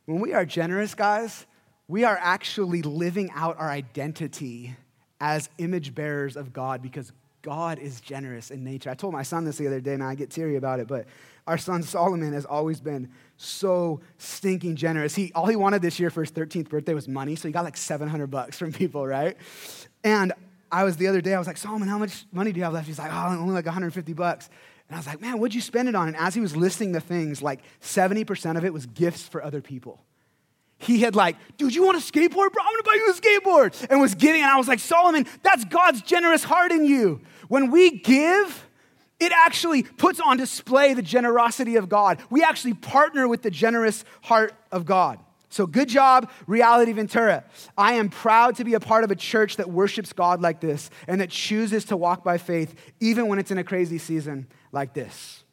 when 0.05 0.19
we 0.19 0.33
are 0.33 0.45
generous, 0.45 0.95
guys, 0.95 1.45
we 1.87 2.03
are 2.03 2.19
actually 2.21 2.81
living 2.81 3.31
out 3.33 3.57
our 3.57 3.69
identity 3.69 4.75
as 5.19 5.49
image 5.57 5.95
bearers 5.95 6.35
of 6.35 6.53
God 6.53 6.81
because 6.81 7.11
God 7.41 7.79
is 7.79 8.01
generous 8.01 8.51
in 8.51 8.63
nature. 8.63 8.89
I 8.89 8.93
told 8.93 9.13
my 9.13 9.23
son 9.23 9.45
this 9.45 9.57
the 9.57 9.67
other 9.67 9.79
day, 9.79 9.93
and 9.93 10.03
I 10.03 10.15
get 10.15 10.29
teary 10.29 10.57
about 10.57 10.79
it, 10.79 10.87
but 10.87 11.05
our 11.47 11.57
son 11.57 11.81
Solomon 11.81 12.33
has 12.33 12.43
always 12.43 12.81
been 12.81 13.09
so 13.37 14.01
stinking 14.17 14.75
generous. 14.75 15.15
He 15.15 15.31
all 15.33 15.45
he 15.45 15.55
wanted 15.55 15.81
this 15.81 15.97
year 15.97 16.09
for 16.09 16.21
his 16.21 16.31
13th 16.31 16.67
birthday 16.67 16.93
was 16.93 17.07
money, 17.07 17.37
so 17.37 17.47
he 17.47 17.53
got 17.53 17.63
like 17.63 17.77
700 17.77 18.27
bucks 18.27 18.57
from 18.57 18.73
people, 18.73 19.07
right? 19.07 19.37
And 20.03 20.33
I 20.71 20.83
was 20.83 20.97
the 20.97 21.07
other 21.07 21.21
day, 21.21 21.33
I 21.33 21.39
was 21.39 21.47
like, 21.47 21.57
Solomon, 21.57 21.87
how 21.87 21.97
much 21.97 22.25
money 22.31 22.51
do 22.51 22.57
you 22.57 22.63
have 22.63 22.73
left? 22.73 22.87
He's 22.87 22.99
like, 22.99 23.11
oh, 23.11 23.37
only 23.39 23.53
like 23.53 23.65
150 23.65 24.13
bucks. 24.13 24.49
And 24.87 24.95
I 24.95 24.99
was 24.99 25.07
like, 25.07 25.21
man, 25.21 25.39
what'd 25.39 25.53
you 25.53 25.61
spend 25.61 25.89
it 25.89 25.95
on? 25.95 26.07
And 26.07 26.17
as 26.17 26.33
he 26.33 26.41
was 26.41 26.55
listing 26.55 26.91
the 26.91 27.01
things, 27.01 27.41
like 27.41 27.61
70% 27.81 28.57
of 28.57 28.65
it 28.65 28.73
was 28.73 28.85
gifts 28.85 29.27
for 29.27 29.43
other 29.43 29.61
people 29.61 30.01
he 30.79 30.99
had 30.99 31.15
like, 31.15 31.35
dude, 31.57 31.73
you 31.73 31.83
want 31.83 31.97
a 31.97 32.01
skateboard, 32.01 32.51
bro? 32.51 32.63
I'm 32.63 32.73
gonna 32.73 32.83
buy 32.83 32.93
you 32.95 33.09
a 33.09 33.13
skateboard. 33.13 33.87
And 33.89 33.99
was 33.99 34.15
giving, 34.15 34.41
and 34.41 34.51
I 34.51 34.57
was 34.57 34.67
like, 34.67 34.79
Solomon, 34.79 35.25
that's 35.43 35.65
God's 35.65 36.01
generous 36.01 36.43
heart 36.43 36.71
in 36.71 36.85
you. 36.85 37.21
When 37.47 37.71
we 37.71 37.99
give, 37.99 38.67
it 39.19 39.31
actually 39.31 39.83
puts 39.83 40.19
on 40.19 40.37
display 40.37 40.93
the 40.93 41.01
generosity 41.01 41.77
of 41.77 41.89
God. 41.89 42.19
We 42.29 42.43
actually 42.43 42.75
partner 42.75 43.27
with 43.27 43.41
the 43.41 43.49
generous 43.49 44.05
heart 44.21 44.53
of 44.71 44.85
God. 44.85 45.19
So, 45.57 45.65
good 45.65 45.89
job, 45.89 46.29
Reality 46.45 46.91
Ventura. 46.91 47.43
I 47.75 47.93
am 47.93 48.09
proud 48.09 48.57
to 48.57 48.63
be 48.63 48.75
a 48.75 48.79
part 48.79 49.03
of 49.03 49.09
a 49.09 49.15
church 49.15 49.55
that 49.55 49.67
worships 49.67 50.13
God 50.13 50.39
like 50.39 50.61
this 50.61 50.91
and 51.07 51.19
that 51.19 51.31
chooses 51.31 51.85
to 51.85 51.97
walk 51.97 52.23
by 52.23 52.37
faith, 52.37 52.75
even 52.99 53.27
when 53.27 53.39
it's 53.39 53.49
in 53.49 53.57
a 53.57 53.63
crazy 53.63 53.97
season 53.97 54.45
like 54.71 54.93
this. 54.93 55.43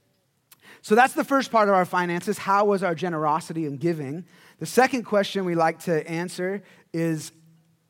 So, 0.82 0.94
that's 0.94 1.14
the 1.14 1.24
first 1.24 1.50
part 1.50 1.70
of 1.70 1.74
our 1.74 1.86
finances. 1.86 2.36
How 2.36 2.66
was 2.66 2.82
our 2.82 2.94
generosity 2.94 3.64
and 3.64 3.80
giving? 3.80 4.26
The 4.58 4.66
second 4.66 5.04
question 5.04 5.46
we 5.46 5.54
like 5.54 5.78
to 5.84 6.06
answer 6.06 6.62
is, 6.92 7.32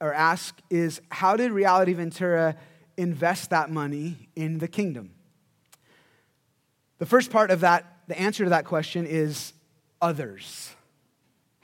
or 0.00 0.14
ask, 0.14 0.56
is 0.70 1.00
how 1.10 1.34
did 1.36 1.50
Reality 1.50 1.94
Ventura 1.94 2.54
invest 2.96 3.50
that 3.50 3.72
money 3.72 4.28
in 4.36 4.58
the 4.58 4.68
kingdom? 4.68 5.10
The 6.98 7.06
first 7.06 7.32
part 7.32 7.50
of 7.50 7.62
that, 7.62 8.02
the 8.06 8.16
answer 8.16 8.44
to 8.44 8.50
that 8.50 8.66
question 8.66 9.04
is 9.04 9.52
others. 10.00 10.73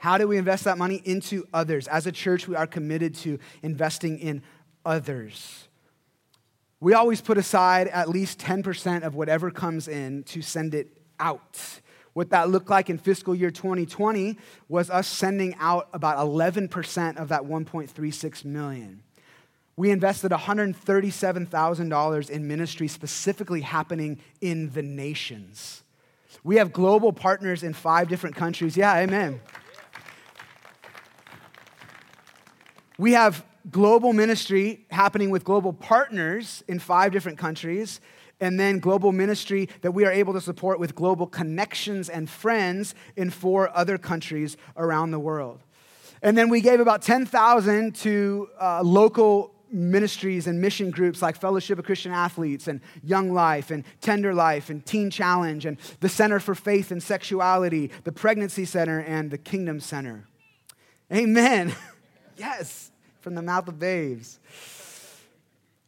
How 0.01 0.17
do 0.17 0.27
we 0.27 0.37
invest 0.37 0.63
that 0.63 0.79
money 0.79 0.99
into 1.05 1.47
others? 1.53 1.87
As 1.87 2.07
a 2.07 2.11
church, 2.11 2.47
we 2.47 2.55
are 2.55 2.65
committed 2.65 3.13
to 3.17 3.37
investing 3.61 4.17
in 4.17 4.41
others. 4.83 5.67
We 6.79 6.95
always 6.95 7.21
put 7.21 7.37
aside 7.37 7.87
at 7.87 8.09
least 8.09 8.39
10% 8.39 9.03
of 9.03 9.13
whatever 9.13 9.51
comes 9.51 9.87
in 9.87 10.23
to 10.23 10.41
send 10.41 10.73
it 10.73 10.87
out. 11.19 11.59
What 12.13 12.31
that 12.31 12.49
looked 12.49 12.71
like 12.71 12.89
in 12.89 12.97
fiscal 12.97 13.35
year 13.35 13.51
2020 13.51 14.39
was 14.67 14.89
us 14.89 15.07
sending 15.07 15.53
out 15.59 15.87
about 15.93 16.17
11% 16.17 17.17
of 17.17 17.27
that 17.27 17.43
1.36 17.43 18.43
million. 18.43 19.03
We 19.75 19.91
invested 19.91 20.31
$137,000 20.31 22.29
in 22.31 22.47
ministry 22.47 22.87
specifically 22.87 23.61
happening 23.61 24.19
in 24.41 24.71
the 24.71 24.81
nations. 24.81 25.83
We 26.43 26.55
have 26.55 26.73
global 26.73 27.13
partners 27.13 27.61
in 27.61 27.73
five 27.73 28.09
different 28.09 28.35
countries. 28.35 28.75
Yeah, 28.75 28.95
amen. 28.95 29.41
We 32.97 33.13
have 33.13 33.45
global 33.69 34.13
ministry 34.13 34.85
happening 34.89 35.29
with 35.29 35.43
global 35.43 35.73
partners 35.73 36.63
in 36.67 36.79
five 36.79 37.11
different 37.11 37.37
countries 37.37 38.01
and 38.39 38.59
then 38.59 38.79
global 38.79 39.11
ministry 39.11 39.69
that 39.81 39.91
we 39.91 40.03
are 40.03 40.11
able 40.11 40.33
to 40.33 40.41
support 40.41 40.79
with 40.79 40.95
global 40.95 41.27
connections 41.27 42.09
and 42.09 42.29
friends 42.29 42.95
in 43.15 43.29
four 43.29 43.75
other 43.77 43.97
countries 43.97 44.57
around 44.75 45.11
the 45.11 45.19
world. 45.19 45.61
And 46.23 46.37
then 46.37 46.49
we 46.49 46.61
gave 46.61 46.79
about 46.79 47.01
10,000 47.01 47.95
to 47.97 48.49
uh, 48.59 48.81
local 48.81 49.53
ministries 49.71 50.47
and 50.47 50.59
mission 50.59 50.91
groups 50.91 51.21
like 51.21 51.39
Fellowship 51.39 51.79
of 51.79 51.85
Christian 51.85 52.11
Athletes 52.11 52.67
and 52.67 52.81
Young 53.03 53.31
Life 53.31 53.71
and 53.71 53.85
Tender 54.01 54.33
Life 54.33 54.69
and 54.69 54.85
Teen 54.85 55.09
Challenge 55.09 55.65
and 55.65 55.77
the 55.99 56.09
Center 56.09 56.39
for 56.39 56.53
Faith 56.53 56.91
and 56.91 57.01
Sexuality, 57.01 57.89
the 58.03 58.11
Pregnancy 58.11 58.65
Center, 58.65 58.99
and 58.99 59.31
the 59.31 59.37
Kingdom 59.37 59.79
Center. 59.79 60.25
Amen. 61.11 61.73
yes, 62.41 62.91
from 63.19 63.35
the 63.35 63.41
mouth 63.41 63.67
of 63.67 63.77
babes. 63.77 64.39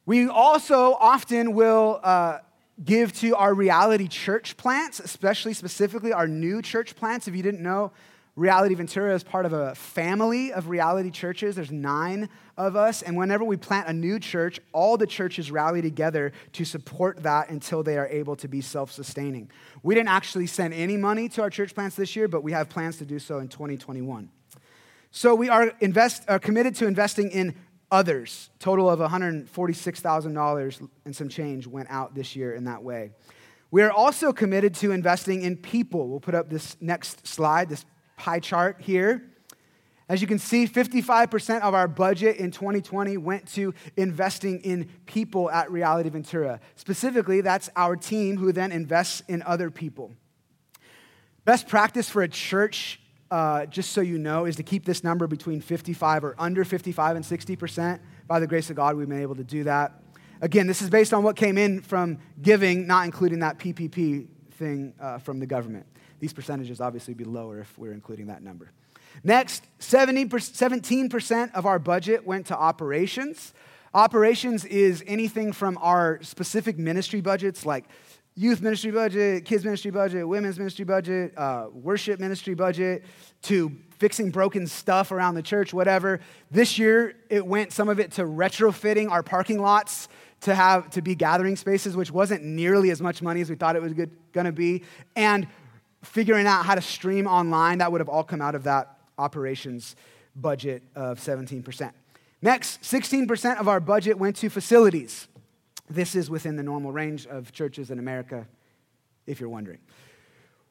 We 0.06 0.28
also 0.28 0.94
often 0.94 1.54
will 1.54 2.00
uh, 2.04 2.40
give 2.84 3.12
to 3.22 3.36
our 3.36 3.54
reality 3.54 4.08
church 4.08 4.56
plants, 4.56 5.00
especially 5.00 5.54
specifically 5.54 6.14
our 6.14 6.28
new 6.28 6.62
church 6.62 6.96
plants. 6.96 7.28
If 7.28 7.36
you 7.36 7.42
didn't 7.42 7.64
know, 7.64 7.92
Reality 8.36 8.74
Ventura 8.74 9.14
is 9.14 9.24
part 9.24 9.46
of 9.46 9.54
a 9.54 9.76
family 9.76 10.52
of 10.52 10.68
reality 10.68 11.12
churches. 11.12 11.56
There's 11.56 11.72
nine 11.72 12.30
of 12.58 12.76
us. 12.76 13.04
And 13.04 13.16
whenever 13.16 13.44
we 13.44 13.58
plant 13.58 13.88
a 13.88 13.94
new 13.94 14.20
church, 14.20 14.60
all 14.72 14.98
the 14.98 15.06
churches 15.06 15.52
rally 15.52 15.84
together 15.84 16.32
to 16.54 16.66
support 16.66 17.22
that 17.22 17.50
until 17.50 17.84
they 17.84 17.96
are 17.96 18.08
able 18.08 18.36
to 18.38 18.48
be 18.48 18.60
self 18.60 18.92
sustaining. 18.92 19.52
We 19.84 19.94
didn't 19.94 20.10
actually 20.10 20.48
send 20.48 20.74
any 20.74 20.98
money 20.98 21.30
to 21.30 21.44
our 21.44 21.52
church 21.52 21.76
plants 21.76 21.96
this 21.96 22.16
year, 22.16 22.28
but 22.28 22.42
we 22.42 22.52
have 22.54 22.70
plans 22.70 22.98
to 22.98 23.06
do 23.06 23.20
so 23.20 23.38
in 23.38 23.50
2021. 23.50 24.30
So 25.16 25.36
we 25.36 25.48
are, 25.48 25.72
invest, 25.80 26.24
are 26.28 26.40
committed 26.40 26.74
to 26.78 26.88
investing 26.88 27.30
in 27.30 27.54
others. 27.92 28.50
Total 28.58 28.90
of 28.90 29.00
$146,000 29.00 30.90
and 31.06 31.16
some 31.16 31.30
change 31.30 31.68
went 31.68 31.88
out 31.92 32.16
this 32.16 32.36
year 32.36 32.56
in 32.56 32.64
that 32.64 32.82
way. 32.82 33.12
We 33.70 33.84
are 33.84 33.92
also 33.92 34.34
committed 34.34 34.74
to 34.76 34.92
investing 34.92 35.44
in 35.44 35.58
people. 35.58 36.08
We'll 36.08 36.20
put 36.20 36.34
up 36.34 36.50
this 36.50 36.76
next 36.82 37.28
slide, 37.28 37.70
this 37.70 37.86
pie 38.18 38.40
chart 38.40 38.82
here. 38.82 39.24
As 40.10 40.20
you 40.20 40.26
can 40.26 40.40
see, 40.40 40.66
55% 40.66 41.62
of 41.62 41.76
our 41.76 41.88
budget 41.88 42.38
in 42.38 42.50
2020 42.50 43.16
went 43.18 43.48
to 43.50 43.76
investing 43.96 44.62
in 44.62 44.90
people 45.06 45.52
at 45.52 45.72
Reality 45.72 46.10
Ventura. 46.10 46.60
Specifically, 46.76 47.42
that's 47.42 47.70
our 47.76 47.96
team 47.96 48.38
who 48.38 48.52
then 48.52 48.72
invests 48.72 49.22
in 49.28 49.44
other 49.44 49.70
people. 49.70 50.12
Best 51.46 51.68
practice 51.68 52.10
for 52.10 52.24
a 52.24 52.28
church, 52.28 53.00
uh, 53.34 53.66
just 53.66 53.94
so 53.94 54.02
you 54.02 54.20
know, 54.20 54.46
is 54.46 54.58
to 54.58 54.62
keep 54.62 54.86
this 54.86 55.04
number 55.04 55.26
between 55.26 55.60
55 55.60 56.24
or 56.24 56.36
under 56.38 56.64
55 56.64 57.16
and 57.16 57.26
60%. 57.26 58.00
By 58.28 58.40
the 58.40 58.46
grace 58.46 58.70
of 58.70 58.76
God, 58.76 58.96
we've 58.96 59.10
been 59.10 59.24
able 59.24 59.34
to 59.34 59.44
do 59.44 59.64
that. 59.64 60.04
Again, 60.40 60.68
this 60.68 60.84
is 60.84 60.90
based 60.92 61.16
on 61.16 61.24
what 61.24 61.36
came 61.36 61.58
in 61.58 61.82
from 61.82 62.20
giving, 62.44 62.86
not 62.86 63.06
including 63.06 63.40
that 63.40 63.58
PPP 63.58 64.28
thing 64.52 64.94
uh, 65.00 65.18
from 65.18 65.40
the 65.40 65.48
government. 65.48 65.88
These 66.20 66.32
percentages 66.32 66.80
obviously 66.80 67.16
be 67.16 67.24
lower 67.24 67.62
if 67.62 67.76
we're 67.76 67.94
including 67.94 68.28
that 68.28 68.44
number. 68.44 68.72
Next, 69.24 69.66
70 69.80 70.26
17% 70.26 71.56
of 71.56 71.66
our 71.66 71.80
budget 71.80 72.28
went 72.28 72.46
to 72.48 72.56
operations. 72.56 73.56
Operations 73.96 74.64
is 74.64 75.04
anything 75.08 75.54
from 75.54 75.80
our 75.82 76.20
specific 76.22 76.78
ministry 76.78 77.22
budgets 77.22 77.66
like 77.66 77.86
youth 78.36 78.62
ministry 78.62 78.92
budget, 78.92 79.46
kids 79.46 79.64
ministry 79.64 79.92
budget, 79.92 80.28
women's 80.28 80.58
ministry 80.58 80.86
budget, 80.86 81.38
uh, 81.38 81.68
worship 81.72 82.20
ministry 82.20 82.56
budget, 82.56 83.04
to 83.44 83.72
fixing 84.00 84.32
broken 84.32 84.66
stuff 84.66 85.12
around 85.12 85.36
the 85.36 85.42
church, 85.42 85.74
whatever. 85.74 86.20
This 86.50 86.80
year, 86.80 87.16
it 87.30 87.46
went 87.46 87.72
some 87.72 87.90
of 87.90 88.00
it 88.00 88.12
to 88.14 88.24
retrofitting 88.24 89.10
our 89.12 89.24
parking 89.24 89.62
lots 89.62 90.08
to 90.42 90.56
have 90.56 90.90
to 90.90 91.02
be 91.02 91.16
gathering 91.16 91.56
spaces, 91.56 91.96
which 91.96 92.12
wasn't 92.12 92.44
nearly 92.44 92.92
as 92.92 93.02
much 93.02 93.22
money 93.22 93.42
as 93.42 93.50
we 93.50 93.56
thought 93.56 93.76
it 93.76 93.82
was 93.82 93.94
going 93.94 94.46
to 94.46 94.52
be, 94.52 94.84
and 95.16 95.48
figuring 96.02 96.48
out 96.48 96.66
how 96.66 96.76
to 96.76 96.82
stream 96.82 97.28
online, 97.28 97.78
that 97.78 97.92
would 97.92 98.02
have 98.02 98.10
all 98.10 98.24
come 98.24 98.42
out 98.42 98.56
of 98.56 98.64
that 98.64 98.98
operations 99.18 99.96
budget 100.36 100.84
of 100.96 101.20
17%. 101.20 101.92
Next, 102.42 102.82
16% 102.82 103.60
of 103.60 103.70
our 103.70 103.80
budget 103.80 104.18
went 104.18 104.36
to 104.38 104.50
facilities. 104.50 105.28
This 105.94 106.16
is 106.16 106.28
within 106.28 106.56
the 106.56 106.64
normal 106.64 106.92
range 106.92 107.28
of 107.28 107.52
churches 107.52 107.92
in 107.92 108.00
America, 108.00 108.48
if 109.28 109.40
you're 109.40 109.50
wondering. 109.50 109.78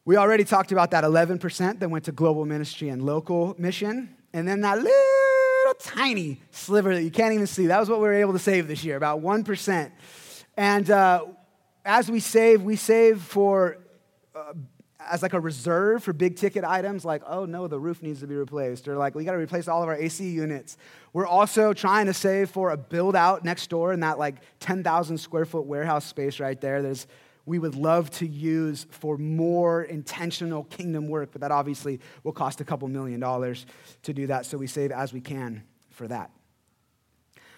We 0.04 0.16
already 0.16 0.42
talked 0.42 0.72
about 0.72 0.90
that 0.90 1.04
11% 1.04 1.78
that 1.78 1.88
went 1.88 2.06
to 2.06 2.12
global 2.12 2.44
ministry 2.44 2.88
and 2.88 3.00
local 3.00 3.54
mission. 3.56 4.16
And 4.32 4.48
then 4.48 4.62
that 4.62 4.78
little 4.78 5.74
tiny 5.78 6.40
sliver 6.50 6.92
that 6.92 7.04
you 7.04 7.12
can't 7.12 7.34
even 7.34 7.46
see, 7.46 7.66
that 7.66 7.78
was 7.78 7.88
what 7.88 8.00
we 8.00 8.08
were 8.08 8.14
able 8.14 8.32
to 8.32 8.40
save 8.40 8.66
this 8.66 8.82
year, 8.82 8.96
about 8.96 9.22
1%. 9.22 9.92
And 10.56 10.90
uh, 10.90 11.26
as 11.84 12.10
we 12.10 12.18
save, 12.18 12.62
we 12.62 12.74
save 12.74 13.22
for 13.22 13.78
uh, 14.34 14.54
as 15.10 15.22
like 15.22 15.32
a 15.32 15.40
reserve 15.40 16.02
for 16.02 16.12
big 16.12 16.36
ticket 16.36 16.64
items 16.64 17.04
like 17.04 17.22
oh 17.26 17.44
no 17.44 17.66
the 17.66 17.78
roof 17.78 18.02
needs 18.02 18.20
to 18.20 18.26
be 18.26 18.34
replaced 18.34 18.88
or 18.88 18.96
like 18.96 19.14
we 19.14 19.24
got 19.24 19.32
to 19.32 19.38
replace 19.38 19.68
all 19.68 19.82
of 19.82 19.88
our 19.88 19.96
ac 19.96 20.28
units. 20.28 20.76
We're 21.12 21.26
also 21.26 21.72
trying 21.72 22.06
to 22.06 22.14
save 22.14 22.50
for 22.50 22.70
a 22.70 22.76
build 22.76 23.16
out 23.16 23.44
next 23.44 23.68
door 23.70 23.92
in 23.92 24.00
that 24.00 24.18
like 24.18 24.36
10000 24.60 25.18
square 25.18 25.44
foot 25.44 25.66
warehouse 25.66 26.04
space 26.04 26.40
right 26.40 26.60
there. 26.60 26.82
There's 26.82 27.06
we 27.44 27.58
would 27.58 27.74
love 27.74 28.08
to 28.10 28.26
use 28.26 28.86
for 28.90 29.18
more 29.18 29.82
intentional 29.82 30.64
kingdom 30.64 31.08
work 31.08 31.30
but 31.32 31.40
that 31.40 31.50
obviously 31.50 32.00
will 32.22 32.32
cost 32.32 32.60
a 32.60 32.64
couple 32.64 32.88
million 32.88 33.20
dollars 33.20 33.66
to 34.02 34.12
do 34.12 34.26
that 34.28 34.46
so 34.46 34.56
we 34.56 34.66
save 34.66 34.92
as 34.92 35.12
we 35.12 35.20
can 35.20 35.62
for 35.90 36.06
that. 36.08 36.30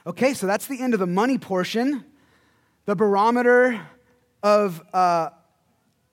Okay 0.07 0.35
so 0.35 0.47
that's 0.47 0.67
the 0.67 0.81
end 0.81 0.95
of 0.95 1.01
the 1.01 1.07
money 1.07 1.39
portion. 1.39 2.05
The 2.87 2.95
barometer 2.95 3.81
of 4.43 4.83
uh, 4.93 5.31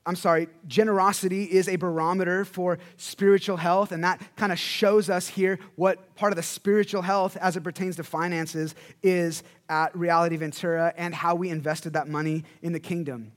I'm 0.04 0.16
sorry, 0.16 0.48
generosity 0.66 1.44
is 1.44 1.68
a 1.68 1.76
barometer 1.76 2.44
for 2.44 2.78
spiritual 2.96 3.56
health, 3.56 3.92
and 3.92 4.02
that 4.02 4.20
kind 4.36 4.50
of 4.50 4.58
shows 4.58 5.08
us 5.08 5.28
here 5.28 5.60
what 5.76 6.16
part 6.16 6.32
of 6.32 6.36
the 6.36 6.42
spiritual 6.42 7.02
health 7.02 7.36
as 7.36 7.56
it 7.56 7.62
pertains 7.62 7.96
to 7.96 8.04
finances 8.04 8.74
is 9.02 9.44
at 9.68 9.96
Reality 9.96 10.36
Ventura 10.36 10.92
and 10.96 11.14
how 11.14 11.36
we 11.36 11.50
invested 11.50 11.92
that 11.92 12.08
money 12.08 12.42
in 12.62 12.72
the 12.72 12.80
kingdom. 12.80 13.30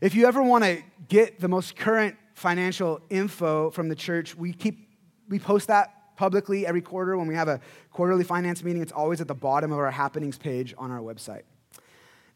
If 0.00 0.16
you 0.16 0.26
ever 0.26 0.42
want 0.42 0.64
to 0.64 0.82
get 1.08 1.38
the 1.38 1.48
most 1.48 1.76
current 1.76 2.16
financial 2.34 3.00
info 3.10 3.70
from 3.70 3.88
the 3.88 3.96
church, 3.96 4.36
we 4.36 4.52
keep 4.52 4.88
we 5.28 5.38
post 5.38 5.68
that 5.68 6.16
publicly 6.16 6.66
every 6.66 6.80
quarter 6.80 7.16
when 7.16 7.28
we 7.28 7.34
have 7.34 7.48
a 7.48 7.60
quarterly 7.92 8.24
finance 8.24 8.64
meeting. 8.64 8.82
It's 8.82 8.92
always 8.92 9.20
at 9.20 9.28
the 9.28 9.34
bottom 9.34 9.70
of 9.70 9.78
our 9.78 9.90
happenings 9.90 10.38
page 10.38 10.74
on 10.78 10.90
our 10.90 11.00
website. 11.00 11.42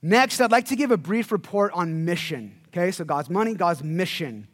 Next, 0.03 0.40
I'd 0.40 0.53
like 0.53 0.66
to 0.66 0.77
give 0.77 0.90
a 0.90 0.97
brief 0.97 1.33
report 1.33 1.73
on 1.73 2.05
mission. 2.05 2.62
Okay, 2.73 2.91
so 2.91 3.05
God's 3.05 3.29
money, 3.29 3.55
God's 3.55 3.85
mission. 3.85 4.49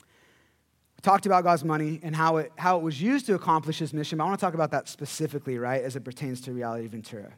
We 0.00 1.00
talked 1.02 1.26
about 1.26 1.44
God's 1.44 1.62
money 1.62 2.00
and 2.02 2.14
how 2.14 2.38
it, 2.38 2.52
how 2.58 2.76
it 2.76 2.82
was 2.82 3.00
used 3.00 3.26
to 3.26 3.34
accomplish 3.34 3.78
his 3.78 3.94
mission, 3.94 4.18
but 4.18 4.24
I 4.24 4.26
want 4.26 4.40
to 4.40 4.44
talk 4.44 4.54
about 4.54 4.72
that 4.72 4.88
specifically, 4.88 5.58
right, 5.58 5.80
as 5.80 5.94
it 5.94 6.00
pertains 6.00 6.40
to 6.42 6.52
Reality 6.52 6.88
Ventura. 6.88 7.32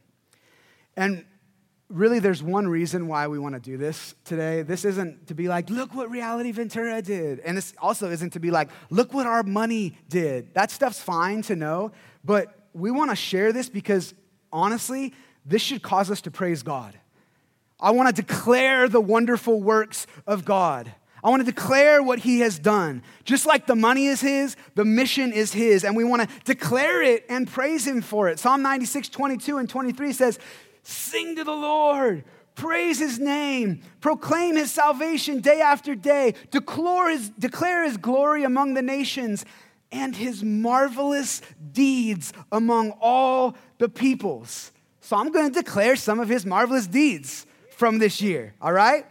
And 0.97 1.27
really, 1.91 2.21
there's 2.21 2.43
one 2.43 2.67
reason 2.67 3.07
why 3.07 3.29
we 3.29 3.39
want 3.39 3.55
to 3.55 3.61
do 3.61 3.77
this 3.77 4.15
today. 4.25 4.63
This 4.63 4.87
isn't 4.87 5.27
to 5.27 5.35
be 5.35 5.47
like, 5.47 5.69
look 5.69 5.95
what 5.95 6.11
Reality 6.11 6.53
Ventura 6.53 7.03
did. 7.03 7.41
And 7.41 7.55
this 7.55 7.75
also 7.79 8.11
isn't 8.11 8.33
to 8.33 8.41
be 8.41 8.51
like, 8.51 8.71
look 8.89 9.13
what 9.13 9.27
our 9.27 9.43
money 9.43 9.99
did. 10.09 10.55
That 10.55 10.71
stuff's 10.71 11.01
fine 11.01 11.43
to 11.43 11.57
know, 11.57 11.93
but 12.25 12.69
we 12.73 12.91
want 12.91 13.11
to 13.11 13.17
share 13.17 13.53
this 13.53 13.69
because 13.69 14.15
honestly, 14.51 15.13
this 15.45 15.61
should 15.61 15.83
cause 15.83 16.11
us 16.11 16.23
to 16.23 16.31
praise 16.31 16.63
God. 16.63 16.99
I 17.85 17.90
want 17.90 18.16
to 18.16 18.23
declare 18.23 18.88
the 18.88 19.01
wonderful 19.01 19.61
works 19.61 20.07
of 20.27 20.47
God. 20.47 20.90
I 21.23 21.29
want 21.29 21.44
to 21.44 21.53
declare 21.53 22.03
what 22.03 22.18
he 22.18 22.40
has 22.40 22.59
done. 22.59 23.03
Just 23.25 23.44
like 23.44 23.66
the 23.66 23.77
money 23.77 24.07
is 24.07 24.23
his, 24.23 24.57
the 24.75 24.87
mission 24.87 25.35
is 25.35 25.53
his, 25.53 25.85
and 25.85 25.94
we 25.94 26.03
want 26.03 26.23
to 26.23 26.29
declare 26.44 27.03
it 27.03 27.27
and 27.29 27.47
praise 27.47 27.87
him 27.87 28.01
for 28.01 28.31
it. 28.31 28.38
Psalm 28.38 28.62
96, 28.62 29.11
22 29.11 29.59
and 29.59 29.68
23 29.68 30.12
says, 30.14 30.38
Sing 30.83 31.37
to 31.37 31.44
the 31.44 31.53
Lord, 31.53 32.25
praise 32.55 32.99
his 32.99 33.18
name, 33.18 33.83
proclaim 34.01 34.57
his 34.57 34.73
salvation 34.73 35.40
day 35.40 35.61
after 35.61 35.94
day, 35.94 36.33
declare 36.51 37.11
his, 37.11 37.29
declare 37.38 37.85
his 37.85 37.99
glory 37.99 38.44
among 38.44 38.73
the 38.73 38.83
nations, 38.83 39.44
and 39.92 40.16
his 40.16 40.42
marvelous 40.42 41.42
deeds 41.73 42.33
among 42.51 42.92
all 42.92 43.55
the 43.77 43.90
peoples. 43.90 44.73
So 45.03 45.16
I'm 45.18 45.31
going 45.31 45.53
to 45.53 45.62
declare 45.62 45.97
some 45.97 46.18
of 46.18 46.31
his 46.31 46.47
marvelous 46.47 46.87
deeds 46.87 47.47
from 47.77 47.99
this 47.99 48.21
year, 48.21 48.55
all 48.61 48.73
right? 48.73 49.07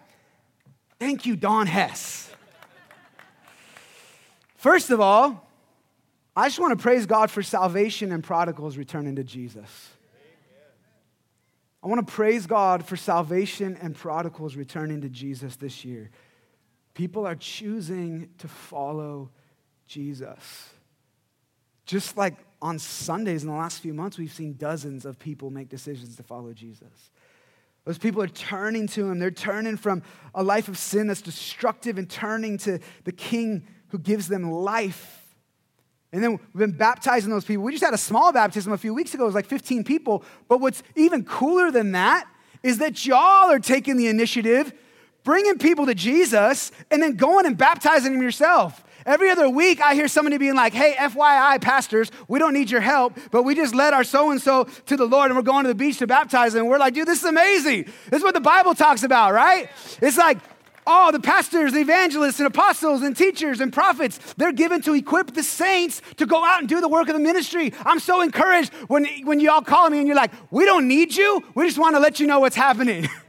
Thank 0.99 1.25
you, 1.25 1.35
Don 1.35 1.67
Hess. 1.67 2.29
First 4.55 4.89
of 4.89 5.01
all, 5.01 5.49
I 6.35 6.47
just 6.47 6.59
want 6.59 6.77
to 6.77 6.81
praise 6.81 7.05
God 7.05 7.29
for 7.29 7.43
salvation 7.43 8.11
and 8.11 8.23
prodigals 8.23 8.77
returning 8.77 9.17
to 9.17 9.23
Jesus. 9.23 9.89
I 11.83 11.87
want 11.87 12.07
to 12.07 12.11
praise 12.11 12.47
God 12.47 12.85
for 12.85 12.95
salvation 12.95 13.77
and 13.81 13.93
prodigals 13.93 14.55
returning 14.55 15.01
to 15.01 15.09
Jesus 15.09 15.57
this 15.57 15.83
year. 15.83 16.09
People 16.93 17.27
are 17.27 17.35
choosing 17.35 18.29
to 18.37 18.47
follow 18.47 19.29
Jesus. 19.85 20.69
Just 21.85 22.15
like 22.15 22.37
on 22.61 22.79
Sundays 22.79 23.43
in 23.43 23.49
the 23.49 23.55
last 23.55 23.81
few 23.81 23.93
months, 23.93 24.17
we've 24.17 24.31
seen 24.31 24.53
dozens 24.53 25.05
of 25.05 25.19
people 25.19 25.49
make 25.49 25.67
decisions 25.67 26.15
to 26.15 26.23
follow 26.23 26.53
Jesus. 26.53 27.11
Those 27.85 27.97
people 27.97 28.21
are 28.23 28.27
turning 28.27 28.87
to 28.87 29.09
him. 29.09 29.19
They're 29.19 29.31
turning 29.31 29.77
from 29.77 30.03
a 30.33 30.41
life 30.43 30.67
of 30.67 30.77
sin 30.77 31.07
that's 31.07 31.21
destructive 31.21 31.97
and 31.97 32.09
turning 32.09 32.57
to 32.59 32.79
the 33.03 33.11
king 33.11 33.67
who 33.89 33.99
gives 33.99 34.27
them 34.27 34.51
life. 34.51 35.35
And 36.13 36.23
then 36.23 36.31
we've 36.31 36.59
been 36.59 36.77
baptizing 36.77 37.31
those 37.31 37.43
people. 37.43 37.63
We 37.63 37.71
just 37.71 37.83
had 37.83 37.93
a 37.93 37.97
small 37.97 38.31
baptism 38.31 38.71
a 38.71 38.77
few 38.77 38.93
weeks 38.93 39.13
ago. 39.13 39.23
It 39.23 39.27
was 39.27 39.35
like 39.35 39.47
15 39.47 39.83
people. 39.83 40.23
But 40.47 40.61
what's 40.61 40.83
even 40.95 41.25
cooler 41.25 41.71
than 41.71 41.91
that 41.93 42.27
is 42.61 42.77
that 42.77 43.05
y'all 43.05 43.51
are 43.51 43.59
taking 43.59 43.97
the 43.97 44.07
initiative, 44.07 44.71
bringing 45.23 45.57
people 45.57 45.85
to 45.87 45.95
Jesus, 45.95 46.71
and 46.89 47.01
then 47.01 47.15
going 47.15 47.45
and 47.45 47.57
baptizing 47.57 48.13
them 48.13 48.21
yourself. 48.21 48.83
Every 49.05 49.29
other 49.29 49.49
week, 49.49 49.81
I 49.81 49.95
hear 49.95 50.07
somebody 50.07 50.37
being 50.37 50.55
like, 50.55 50.73
hey, 50.73 50.93
FYI, 50.93 51.61
pastors, 51.61 52.11
we 52.27 52.39
don't 52.39 52.53
need 52.53 52.69
your 52.69 52.81
help, 52.81 53.17
but 53.31 53.43
we 53.43 53.55
just 53.55 53.75
led 53.75 53.93
our 53.93 54.03
so 54.03 54.31
and 54.31 54.41
so 54.41 54.65
to 54.85 54.97
the 54.97 55.05
Lord 55.05 55.29
and 55.31 55.35
we're 55.35 55.43
going 55.43 55.63
to 55.63 55.69
the 55.69 55.75
beach 55.75 55.97
to 55.99 56.07
baptize 56.07 56.53
them. 56.53 56.61
And 56.61 56.69
we're 56.69 56.79
like, 56.79 56.93
dude, 56.93 57.07
this 57.07 57.19
is 57.19 57.25
amazing. 57.25 57.85
This 58.09 58.19
is 58.19 58.23
what 58.23 58.33
the 58.33 58.41
Bible 58.41 58.75
talks 58.75 59.03
about, 59.03 59.33
right? 59.33 59.69
It's 60.01 60.17
like, 60.17 60.37
oh, 60.87 61.11
the 61.11 61.19
pastors, 61.19 61.73
the 61.73 61.79
evangelists, 61.79 62.39
and 62.39 62.47
apostles, 62.47 63.01
and 63.01 63.15
teachers, 63.15 63.59
and 63.59 63.71
prophets, 63.71 64.19
they're 64.37 64.51
given 64.51 64.81
to 64.81 64.93
equip 64.93 65.33
the 65.33 65.43
saints 65.43 66.01
to 66.17 66.25
go 66.25 66.43
out 66.43 66.59
and 66.59 66.69
do 66.69 66.81
the 66.81 66.89
work 66.89 67.07
of 67.07 67.13
the 67.13 67.21
ministry. 67.21 67.73
I'm 67.85 67.99
so 67.99 68.21
encouraged 68.21 68.73
when, 68.87 69.05
when 69.23 69.39
you 69.39 69.51
all 69.51 69.61
call 69.61 69.89
me 69.89 69.99
and 69.99 70.07
you're 70.07 70.15
like, 70.15 70.31
we 70.51 70.65
don't 70.65 70.87
need 70.87 71.15
you, 71.15 71.43
we 71.55 71.65
just 71.65 71.77
want 71.77 71.95
to 71.95 71.99
let 71.99 72.19
you 72.19 72.27
know 72.27 72.39
what's 72.39 72.55
happening. 72.55 73.07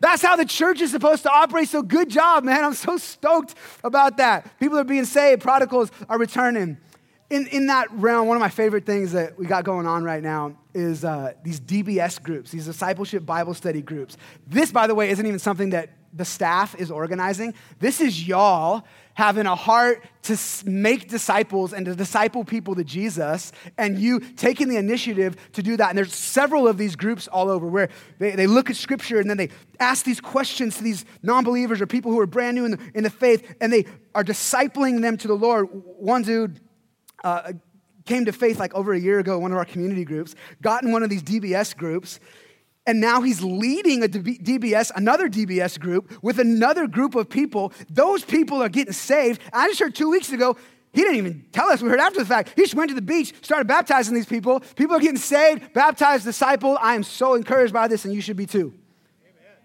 That's 0.00 0.22
how 0.22 0.36
the 0.36 0.44
church 0.44 0.80
is 0.80 0.90
supposed 0.90 1.22
to 1.24 1.30
operate. 1.30 1.68
So 1.68 1.82
good 1.82 2.08
job, 2.08 2.44
man. 2.44 2.64
I'm 2.64 2.74
so 2.74 2.96
stoked 2.96 3.54
about 3.82 4.16
that. 4.18 4.58
People 4.60 4.78
are 4.78 4.84
being 4.84 5.04
saved, 5.04 5.42
prodigals 5.42 5.90
are 6.08 6.18
returning. 6.18 6.78
In, 7.30 7.46
in 7.48 7.66
that 7.66 7.90
realm, 7.90 8.26
one 8.26 8.38
of 8.38 8.40
my 8.40 8.48
favorite 8.48 8.86
things 8.86 9.12
that 9.12 9.38
we 9.38 9.44
got 9.44 9.62
going 9.62 9.86
on 9.86 10.02
right 10.02 10.22
now 10.22 10.56
is 10.72 11.04
uh, 11.04 11.32
these 11.44 11.60
DBS 11.60 12.22
groups, 12.22 12.50
these 12.50 12.64
discipleship 12.64 13.26
Bible 13.26 13.52
study 13.52 13.82
groups. 13.82 14.16
This, 14.46 14.72
by 14.72 14.86
the 14.86 14.94
way, 14.94 15.10
isn't 15.10 15.26
even 15.26 15.38
something 15.38 15.70
that 15.70 15.90
the 16.14 16.24
staff 16.24 16.74
is 16.80 16.90
organizing. 16.90 17.52
This 17.80 18.00
is 18.00 18.26
y'all 18.26 18.84
having 19.18 19.46
a 19.46 19.56
heart 19.56 20.04
to 20.22 20.38
make 20.64 21.08
disciples 21.08 21.72
and 21.72 21.84
to 21.84 21.92
disciple 21.92 22.44
people 22.44 22.76
to 22.76 22.84
Jesus, 22.84 23.50
and 23.76 23.98
you 23.98 24.20
taking 24.20 24.68
the 24.68 24.76
initiative 24.76 25.34
to 25.54 25.60
do 25.60 25.76
that. 25.76 25.88
And 25.88 25.98
there's 25.98 26.14
several 26.14 26.68
of 26.68 26.78
these 26.78 26.94
groups 26.94 27.26
all 27.26 27.50
over 27.50 27.66
where 27.66 27.88
they, 28.20 28.36
they 28.36 28.46
look 28.46 28.70
at 28.70 28.76
scripture 28.76 29.18
and 29.18 29.28
then 29.28 29.36
they 29.36 29.48
ask 29.80 30.04
these 30.04 30.20
questions 30.20 30.76
to 30.76 30.84
these 30.84 31.04
non 31.20 31.42
believers 31.42 31.80
or 31.80 31.86
people 31.88 32.12
who 32.12 32.20
are 32.20 32.28
brand 32.28 32.54
new 32.54 32.64
in 32.64 32.70
the, 32.70 32.78
in 32.94 33.02
the 33.02 33.10
faith, 33.10 33.56
and 33.60 33.72
they 33.72 33.86
are 34.14 34.22
discipling 34.22 35.02
them 35.02 35.16
to 35.16 35.26
the 35.26 35.34
Lord. 35.34 35.66
One 35.72 36.22
dude, 36.22 36.60
uh, 37.24 37.54
came 38.04 38.24
to 38.24 38.32
faith 38.32 38.60
like 38.60 38.72
over 38.72 38.92
a 38.92 39.00
year 39.00 39.18
ago, 39.18 39.36
one 39.40 39.50
of 39.50 39.58
our 39.58 39.64
community 39.64 40.04
groups, 40.04 40.36
got 40.62 40.84
in 40.84 40.92
one 40.92 41.02
of 41.02 41.10
these 41.10 41.24
DBS 41.24 41.76
groups, 41.76 42.20
and 42.88 43.00
now 43.02 43.20
he's 43.20 43.42
leading 43.42 44.02
a 44.02 44.08
DBS, 44.08 44.90
another 44.96 45.28
DBS 45.28 45.78
group 45.78 46.10
with 46.22 46.40
another 46.40 46.86
group 46.86 47.14
of 47.14 47.28
people. 47.28 47.70
Those 47.90 48.24
people 48.24 48.62
are 48.62 48.70
getting 48.70 48.94
saved. 48.94 49.42
I 49.52 49.68
just 49.68 49.78
heard 49.78 49.94
two 49.94 50.08
weeks 50.08 50.32
ago, 50.32 50.56
he 50.94 51.02
didn't 51.02 51.16
even 51.16 51.44
tell 51.52 51.68
us. 51.68 51.82
We 51.82 51.90
heard 51.90 52.00
after 52.00 52.20
the 52.20 52.24
fact. 52.24 52.54
He 52.56 52.62
just 52.62 52.74
went 52.74 52.88
to 52.88 52.94
the 52.94 53.02
beach, 53.02 53.34
started 53.42 53.68
baptizing 53.68 54.14
these 54.14 54.24
people. 54.24 54.60
People 54.74 54.96
are 54.96 55.00
getting 55.00 55.18
saved, 55.18 55.74
baptized, 55.74 56.24
disciple. 56.24 56.78
I 56.80 56.94
am 56.94 57.02
so 57.02 57.34
encouraged 57.34 57.74
by 57.74 57.88
this, 57.88 58.06
and 58.06 58.14
you 58.14 58.22
should 58.22 58.38
be 58.38 58.46
too. 58.46 58.72
Amen. 59.22 59.56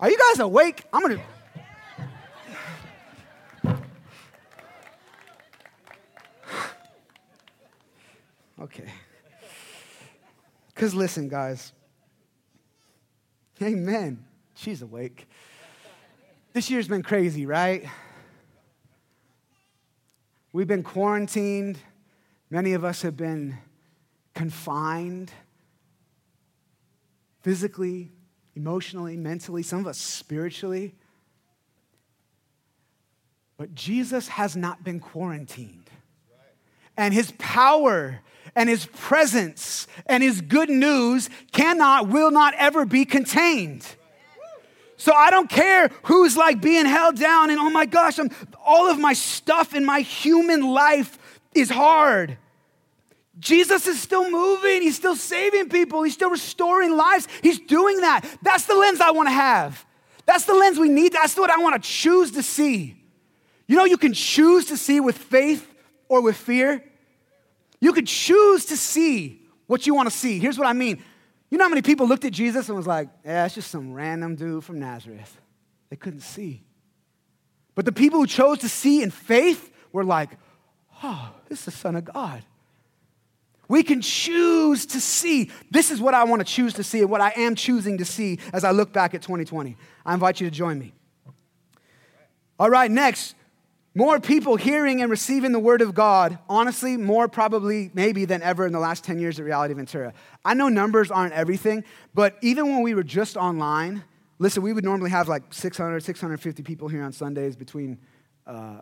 Are 0.00 0.10
you 0.10 0.16
guys 0.16 0.40
awake? 0.40 0.84
I'm 0.90 1.02
going 1.02 1.20
to. 3.66 3.76
Okay. 8.62 8.90
Because 10.74 10.94
listen, 10.94 11.28
guys. 11.28 11.74
Amen. 13.62 14.24
She's 14.54 14.82
awake. 14.82 15.26
This 16.52 16.70
year's 16.70 16.86
been 16.86 17.02
crazy, 17.02 17.44
right? 17.44 17.84
We've 20.52 20.66
been 20.66 20.84
quarantined. 20.84 21.78
Many 22.50 22.72
of 22.72 22.84
us 22.84 23.02
have 23.02 23.16
been 23.16 23.58
confined 24.34 25.32
physically, 27.42 28.12
emotionally, 28.54 29.16
mentally, 29.16 29.62
some 29.62 29.80
of 29.80 29.86
us 29.88 29.98
spiritually. 29.98 30.94
But 33.56 33.74
Jesus 33.74 34.28
has 34.28 34.56
not 34.56 34.84
been 34.84 35.00
quarantined. 35.00 35.87
And 36.98 37.14
his 37.14 37.32
power 37.38 38.20
and 38.54 38.68
his 38.68 38.86
presence 38.86 39.86
and 40.06 40.22
his 40.22 40.40
good 40.40 40.68
news 40.68 41.30
cannot, 41.52 42.08
will 42.08 42.32
not 42.32 42.54
ever 42.58 42.84
be 42.84 43.04
contained. 43.04 43.86
So 44.96 45.12
I 45.12 45.30
don't 45.30 45.48
care 45.48 45.90
who's 46.02 46.36
like 46.36 46.60
being 46.60 46.84
held 46.84 47.16
down 47.16 47.50
and 47.50 47.60
oh 47.60 47.70
my 47.70 47.86
gosh, 47.86 48.18
I'm, 48.18 48.30
all 48.66 48.90
of 48.90 48.98
my 48.98 49.12
stuff 49.12 49.74
in 49.74 49.84
my 49.84 50.00
human 50.00 50.62
life 50.62 51.18
is 51.54 51.70
hard. 51.70 52.36
Jesus 53.38 53.86
is 53.86 54.00
still 54.00 54.28
moving. 54.28 54.82
He's 54.82 54.96
still 54.96 55.14
saving 55.14 55.68
people. 55.68 56.02
He's 56.02 56.14
still 56.14 56.30
restoring 56.30 56.96
lives. 56.96 57.28
He's 57.42 57.60
doing 57.60 58.00
that. 58.00 58.28
That's 58.42 58.66
the 58.66 58.74
lens 58.74 59.00
I 59.00 59.12
want 59.12 59.28
to 59.28 59.32
have. 59.32 59.86
That's 60.26 60.44
the 60.44 60.54
lens 60.54 60.80
we 60.80 60.88
need. 60.88 61.12
That's 61.12 61.36
what 61.36 61.48
I 61.48 61.58
want 61.58 61.80
to 61.80 61.88
choose 61.88 62.32
to 62.32 62.42
see. 62.42 62.96
You 63.68 63.76
know, 63.76 63.84
you 63.84 63.98
can 63.98 64.12
choose 64.12 64.66
to 64.66 64.76
see 64.76 64.98
with 64.98 65.16
faith 65.16 65.72
or 66.08 66.20
with 66.22 66.36
fear. 66.36 66.82
You 67.80 67.92
could 67.92 68.06
choose 68.06 68.66
to 68.66 68.76
see 68.76 69.42
what 69.66 69.86
you 69.86 69.94
want 69.94 70.10
to 70.10 70.16
see. 70.16 70.38
Here's 70.38 70.58
what 70.58 70.66
I 70.66 70.72
mean. 70.72 71.02
You 71.50 71.58
know 71.58 71.64
how 71.64 71.70
many 71.70 71.82
people 71.82 72.06
looked 72.06 72.24
at 72.24 72.32
Jesus 72.32 72.68
and 72.68 72.76
was 72.76 72.86
like, 72.86 73.08
yeah, 73.24 73.46
it's 73.46 73.54
just 73.54 73.70
some 73.70 73.94
random 73.94 74.34
dude 74.34 74.64
from 74.64 74.78
Nazareth. 74.78 75.40
They 75.90 75.96
couldn't 75.96 76.20
see. 76.20 76.62
But 77.74 77.84
the 77.84 77.92
people 77.92 78.20
who 78.20 78.26
chose 78.26 78.58
to 78.58 78.68
see 78.68 79.02
in 79.02 79.10
faith 79.10 79.72
were 79.92 80.04
like, 80.04 80.30
oh, 81.02 81.30
this 81.48 81.60
is 81.60 81.64
the 81.66 81.70
Son 81.70 81.96
of 81.96 82.04
God. 82.04 82.42
We 83.68 83.82
can 83.82 84.00
choose 84.00 84.86
to 84.86 85.00
see. 85.00 85.50
This 85.70 85.90
is 85.90 86.00
what 86.00 86.14
I 86.14 86.24
want 86.24 86.40
to 86.40 86.44
choose 86.44 86.74
to 86.74 86.82
see 86.82 87.00
and 87.00 87.10
what 87.10 87.20
I 87.20 87.32
am 87.36 87.54
choosing 87.54 87.98
to 87.98 88.04
see 88.04 88.38
as 88.52 88.64
I 88.64 88.70
look 88.70 88.92
back 88.92 89.14
at 89.14 89.22
2020. 89.22 89.76
I 90.04 90.14
invite 90.14 90.40
you 90.40 90.48
to 90.48 90.54
join 90.54 90.78
me. 90.78 90.94
All 92.58 92.70
right, 92.70 92.90
next, 92.90 93.34
more 93.94 94.20
people 94.20 94.56
hearing 94.56 95.02
and 95.02 95.10
receiving 95.10 95.52
the 95.52 95.58
word 95.58 95.80
of 95.80 95.94
God, 95.94 96.38
honestly, 96.48 96.96
more 96.96 97.26
probably 97.26 97.90
maybe 97.94 98.24
than 98.24 98.42
ever 98.42 98.66
in 98.66 98.72
the 98.72 98.78
last 98.78 99.02
10 99.04 99.18
years 99.18 99.38
at 99.38 99.44
Reality 99.44 99.74
Ventura. 99.74 100.12
I 100.44 100.54
know 100.54 100.68
numbers 100.68 101.10
aren't 101.10 101.32
everything, 101.32 101.84
but 102.14 102.36
even 102.42 102.68
when 102.68 102.82
we 102.82 102.94
were 102.94 103.02
just 103.02 103.36
online, 103.36 104.04
listen, 104.38 104.62
we 104.62 104.72
would 104.72 104.84
normally 104.84 105.10
have 105.10 105.28
like 105.28 105.42
600, 105.50 106.02
650 106.02 106.62
people 106.62 106.88
here 106.88 107.02
on 107.02 107.12
Sundays 107.12 107.56
between 107.56 107.98
uh, 108.46 108.80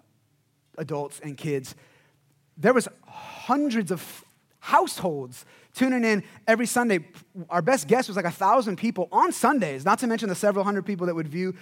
adults 0.76 1.20
and 1.20 1.36
kids. 1.36 1.74
There 2.56 2.74
was 2.74 2.88
hundreds 3.06 3.90
of 3.90 4.24
households 4.60 5.44
tuning 5.74 6.04
in 6.04 6.24
every 6.46 6.66
Sunday. 6.66 7.06
Our 7.48 7.62
best 7.62 7.86
guess 7.86 8.08
was 8.08 8.16
like 8.16 8.26
a 8.26 8.30
thousand 8.30 8.76
people 8.76 9.08
on 9.12 9.30
Sundays, 9.32 9.84
not 9.84 10.00
to 10.00 10.06
mention 10.06 10.28
the 10.28 10.34
several 10.34 10.64
hundred 10.64 10.84
people 10.84 11.06
that 11.06 11.14
would 11.14 11.28
view 11.28 11.54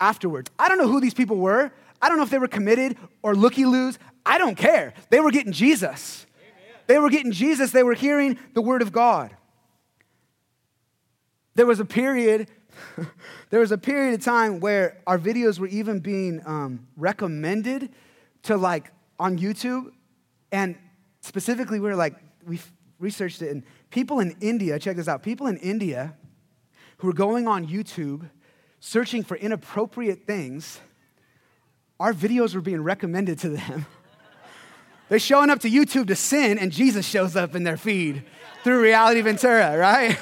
afterwards. 0.00 0.50
I 0.58 0.68
don't 0.68 0.78
know 0.78 0.88
who 0.88 1.00
these 1.00 1.14
people 1.14 1.36
were. 1.36 1.72
I 2.02 2.08
don't 2.08 2.16
know 2.18 2.24
if 2.24 2.30
they 2.30 2.38
were 2.38 2.48
committed 2.48 2.98
or 3.22 3.34
looky 3.36 3.64
loos. 3.64 3.98
I 4.26 4.36
don't 4.36 4.56
care. 4.56 4.92
They 5.08 5.20
were 5.20 5.30
getting 5.30 5.52
Jesus. 5.52 6.26
Amen. 6.36 6.80
They 6.88 6.98
were 6.98 7.08
getting 7.08 7.30
Jesus. 7.30 7.70
They 7.70 7.84
were 7.84 7.94
hearing 7.94 8.38
the 8.54 8.60
word 8.60 8.82
of 8.82 8.92
God. 8.92 9.34
There 11.54 11.66
was 11.66 11.80
a 11.80 11.84
period, 11.84 12.48
there 13.50 13.60
was 13.60 13.72
a 13.72 13.78
period 13.78 14.14
of 14.14 14.24
time 14.24 14.58
where 14.58 15.00
our 15.06 15.18
videos 15.18 15.58
were 15.58 15.68
even 15.68 16.00
being 16.00 16.42
um, 16.44 16.88
recommended 16.96 17.90
to 18.44 18.56
like 18.56 18.90
on 19.20 19.38
YouTube. 19.38 19.92
And 20.50 20.76
specifically, 21.20 21.78
we 21.78 21.88
are 21.88 21.96
like, 21.96 22.16
we 22.44 22.58
researched 22.98 23.42
it, 23.42 23.50
and 23.50 23.62
people 23.90 24.20
in 24.20 24.36
India, 24.40 24.78
check 24.78 24.96
this 24.96 25.08
out, 25.08 25.22
people 25.22 25.46
in 25.46 25.56
India 25.58 26.14
who 26.98 27.08
were 27.08 27.12
going 27.12 27.48
on 27.48 27.66
YouTube 27.66 28.30
searching 28.80 29.22
for 29.22 29.36
inappropriate 29.36 30.26
things 30.26 30.80
our 32.00 32.12
videos 32.12 32.54
were 32.54 32.60
being 32.60 32.82
recommended 32.82 33.38
to 33.40 33.50
them. 33.50 33.86
They're 35.08 35.18
showing 35.18 35.50
up 35.50 35.60
to 35.60 35.70
YouTube 35.70 36.06
to 36.08 36.16
sin, 36.16 36.58
and 36.58 36.72
Jesus 36.72 37.06
shows 37.06 37.36
up 37.36 37.54
in 37.54 37.64
their 37.64 37.76
feed 37.76 38.24
through 38.64 38.80
Reality 38.80 39.20
Ventura, 39.20 39.76
right? 39.76 40.18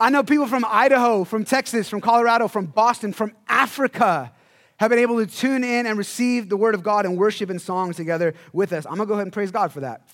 I 0.00 0.08
know 0.08 0.22
people 0.22 0.46
from 0.46 0.64
Idaho, 0.66 1.24
from 1.24 1.44
Texas, 1.44 1.88
from 1.88 2.00
Colorado, 2.00 2.48
from 2.48 2.66
Boston, 2.66 3.12
from 3.12 3.32
Africa 3.48 4.32
have 4.78 4.88
been 4.88 4.98
able 4.98 5.18
to 5.18 5.26
tune 5.26 5.62
in 5.62 5.84
and 5.84 5.98
receive 5.98 6.48
the 6.48 6.56
Word 6.56 6.74
of 6.74 6.82
God 6.82 7.04
and 7.04 7.18
worship 7.18 7.50
and 7.50 7.60
song 7.60 7.92
together 7.92 8.32
with 8.54 8.72
us. 8.72 8.86
I'm 8.86 8.92
gonna 8.92 9.04
go 9.04 9.12
ahead 9.12 9.26
and 9.26 9.32
praise 9.32 9.50
God 9.50 9.70
for 9.70 9.80
that. 9.80 10.08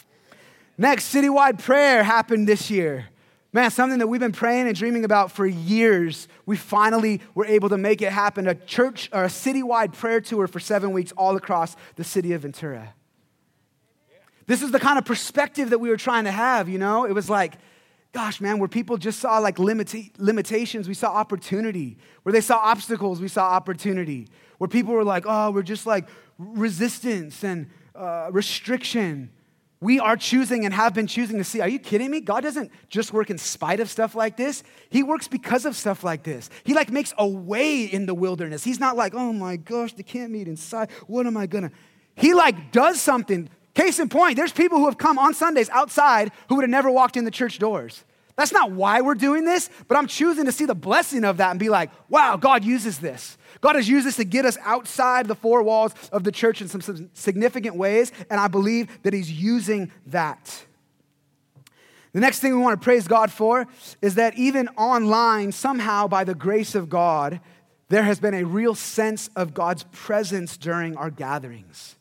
Next, 0.77 1.15
citywide 1.15 1.63
prayer 1.63 2.03
happened 2.03 2.49
this 2.49 2.69
year. 2.69 3.07
Man, 3.57 3.71
something 3.71 4.01
that 4.01 4.07
we've 4.07 4.21
been 4.21 4.33
praying 4.33 4.67
and 4.67 4.77
dreaming 4.77 5.07
about 5.07 5.33
for 5.33 5.47
years. 5.47 6.29
We 6.45 6.59
finally 6.59 7.23
were 7.35 7.47
able 7.47 7.71
to 7.71 7.79
make 7.79 8.03
it 8.03 8.13
happen. 8.13 8.47
A 8.47 8.55
church 8.55 9.09
or 9.15 9.25
a 9.25 9.29
citywide 9.29 9.95
prayer 9.95 10.21
tour 10.21 10.47
for 10.47 10.61
seven 10.61 10.91
weeks 10.91 11.11
all 11.13 11.39
across 11.39 11.75
the 11.95 12.05
city 12.05 12.35
of 12.35 12.43
Ventura. 12.43 12.93
This 14.47 14.61
is 14.61 14.73
the 14.73 14.79
kind 14.79 14.99
of 14.99 15.07
perspective 15.07 15.71
that 15.71 15.79
we 15.79 15.89
were 15.89 15.97
trying 15.97 16.25
to 16.25 16.31
have, 16.31 16.69
you 16.69 16.77
know? 16.77 17.07
It 17.07 17.13
was 17.15 17.31
like, 17.31 17.55
gosh, 18.13 18.43
man, 18.43 18.59
where 18.59 18.69
people 18.69 18.99
just 18.99 19.21
saw 19.21 19.39
like 19.39 19.57
limita- 19.57 20.11
limitations, 20.19 20.87
we 20.87 20.93
saw 20.93 21.15
opportunity. 21.15 21.97
Where 22.25 22.35
they 22.35 22.43
saw 22.43 22.59
obstacles, 22.59 23.23
we 23.23 23.29
saw 23.29 23.49
opportunity. 23.49 24.29
Where 24.59 24.69
people 24.69 24.93
were 24.93 25.03
like, 25.03 25.25
oh, 25.27 25.51
we're 25.51 25.63
just 25.63 25.87
like 25.87 26.07
resistance 26.37 27.43
and 27.43 27.71
uh, 27.95 28.29
restriction. 28.33 29.31
We 29.81 30.01
are 30.01 30.17
choosing 30.17 30.65
and 30.65 30.73
have 30.73 30.95
been 30.95 31.07
choosing 31.07 31.37
to 31.37 31.45
see. 31.45 31.61
Are 31.61 31.69
you 31.69 31.79
kidding 31.79 32.11
me? 32.11 32.21
God 32.21 32.43
doesn't 32.43 32.71
just 32.89 33.13
work 33.13 33.29
in 33.29 33.37
spite 33.37 33.79
of 33.79 33.91
stuff 33.91 34.15
like 34.15 34.37
this. 34.37 34.63
He 34.89 35.03
works 35.03 35.29
because 35.29 35.67
of 35.67 35.77
stuff 35.77 36.03
like 36.03 36.23
this. 36.23 36.49
He 36.65 36.73
like 36.73 36.91
makes 36.91 37.13
a 37.19 37.29
way 37.29 37.85
in 37.85 38.07
the 38.07 38.15
wilderness. 38.15 38.65
He's 38.65 38.81
not 38.81 38.97
like, 38.97 39.15
oh 39.15 39.33
my 39.35 39.57
gosh, 39.57 39.93
they 39.93 40.03
can't 40.03 40.33
meet 40.33 40.49
inside. 40.49 40.91
What 41.07 41.27
am 41.27 41.37
I 41.37 41.47
gonna? 41.47 41.71
He 42.15 42.33
like 42.33 42.73
does 42.73 43.01
something. 43.01 43.51
Case 43.75 43.99
in 43.99 44.09
point, 44.09 44.37
there's 44.37 44.53
people 44.53 44.79
who 44.79 44.87
have 44.87 44.97
come 44.97 45.19
on 45.19 45.35
Sundays 45.35 45.69
outside 45.69 46.33
who 46.49 46.55
would 46.55 46.63
have 46.63 46.71
never 46.71 46.91
walked 46.91 47.19
in 47.19 47.25
the 47.25 47.31
church 47.31 47.59
doors. 47.59 48.05
That's 48.37 48.53
not 48.53 48.71
why 48.71 49.01
we're 49.01 49.15
doing 49.15 49.45
this, 49.45 49.71
but 49.89 49.97
I'm 49.97 50.07
choosing 50.07 50.45
to 50.45 50.53
see 50.53 50.67
the 50.67 50.75
blessing 50.75 51.25
of 51.25 51.39
that 51.39 51.51
and 51.51 51.59
be 51.59 51.71
like, 51.71 51.91
wow, 52.11 52.37
God 52.37 52.65
uses 52.65 52.99
this. 52.99 53.39
God 53.63 53.77
has 53.77 53.89
used 53.89 54.07
this 54.07 54.17
to 54.17 54.25
get 54.25 54.45
us 54.45 54.59
outside 54.63 55.27
the 55.27 55.35
four 55.35 55.63
walls 55.63 55.95
of 56.13 56.23
the 56.23 56.31
church 56.31 56.61
in 56.61 56.69
some, 56.69 57.11
significant 57.15 57.77
ways, 57.77 58.13
and 58.29 58.39
I 58.39 58.49
believe 58.49 59.03
that 59.03 59.15
He's 59.15 59.33
using 59.33 59.91
that. 60.07 60.67
The 62.13 62.21
next 62.21 62.41
thing 62.41 62.55
we 62.55 62.63
want 62.63 62.79
to 62.79 62.85
praise 62.85 63.09
God 63.09 63.33
for 63.33 63.67
is 64.03 64.15
that 64.17 64.37
even 64.39 64.69
online, 64.77 65.53
somehow 65.53 66.07
by 66.07 66.25
the 66.25 66.35
grace 66.35 66.75
of 66.75 66.91
God, 66.91 67.41
there 67.89 68.03
has 68.03 68.21
been 68.21 68.35
a 68.35 68.45
real 68.45 68.75
sense 68.75 69.31
of 69.37 69.55
God's 69.55 69.85
presence 69.93 70.57
during 70.57 70.97
our 70.97 71.11
gatherings. 71.11 71.97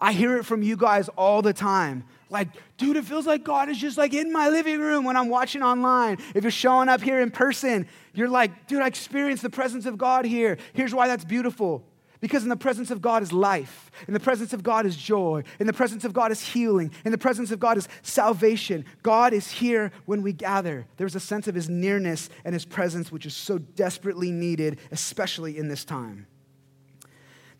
I 0.00 0.12
hear 0.12 0.36
it 0.36 0.44
from 0.44 0.62
you 0.62 0.76
guys 0.76 1.08
all 1.10 1.42
the 1.42 1.52
time. 1.52 2.04
Like, 2.32 2.48
dude, 2.78 2.96
it 2.96 3.04
feels 3.04 3.26
like 3.26 3.44
God 3.44 3.68
is 3.68 3.76
just 3.76 3.98
like 3.98 4.14
in 4.14 4.32
my 4.32 4.48
living 4.48 4.80
room 4.80 5.04
when 5.04 5.18
I'm 5.18 5.28
watching 5.28 5.62
online. 5.62 6.16
If 6.34 6.42
you're 6.44 6.50
showing 6.50 6.88
up 6.88 7.02
here 7.02 7.20
in 7.20 7.30
person, 7.30 7.86
you're 8.14 8.28
like, 8.28 8.66
dude, 8.66 8.80
I 8.80 8.86
experience 8.86 9.42
the 9.42 9.50
presence 9.50 9.84
of 9.84 9.98
God 9.98 10.24
here. 10.24 10.56
Here's 10.72 10.94
why 10.94 11.08
that's 11.08 11.26
beautiful. 11.26 11.84
Because 12.20 12.42
in 12.42 12.48
the 12.48 12.56
presence 12.56 12.90
of 12.90 13.02
God 13.02 13.22
is 13.22 13.34
life. 13.34 13.90
In 14.08 14.14
the 14.14 14.20
presence 14.20 14.54
of 14.54 14.62
God 14.62 14.86
is 14.86 14.96
joy. 14.96 15.42
In 15.60 15.66
the 15.66 15.72
presence 15.74 16.04
of 16.04 16.14
God 16.14 16.32
is 16.32 16.40
healing. 16.40 16.90
In 17.04 17.12
the 17.12 17.18
presence 17.18 17.50
of 17.50 17.60
God 17.60 17.76
is 17.76 17.86
salvation. 18.00 18.86
God 19.02 19.34
is 19.34 19.50
here 19.50 19.92
when 20.06 20.22
we 20.22 20.32
gather. 20.32 20.86
There's 20.96 21.16
a 21.16 21.20
sense 21.20 21.48
of 21.48 21.54
his 21.54 21.68
nearness 21.68 22.30
and 22.46 22.54
his 22.54 22.64
presence, 22.64 23.12
which 23.12 23.26
is 23.26 23.34
so 23.34 23.58
desperately 23.58 24.30
needed, 24.30 24.78
especially 24.90 25.58
in 25.58 25.68
this 25.68 25.84
time. 25.84 26.26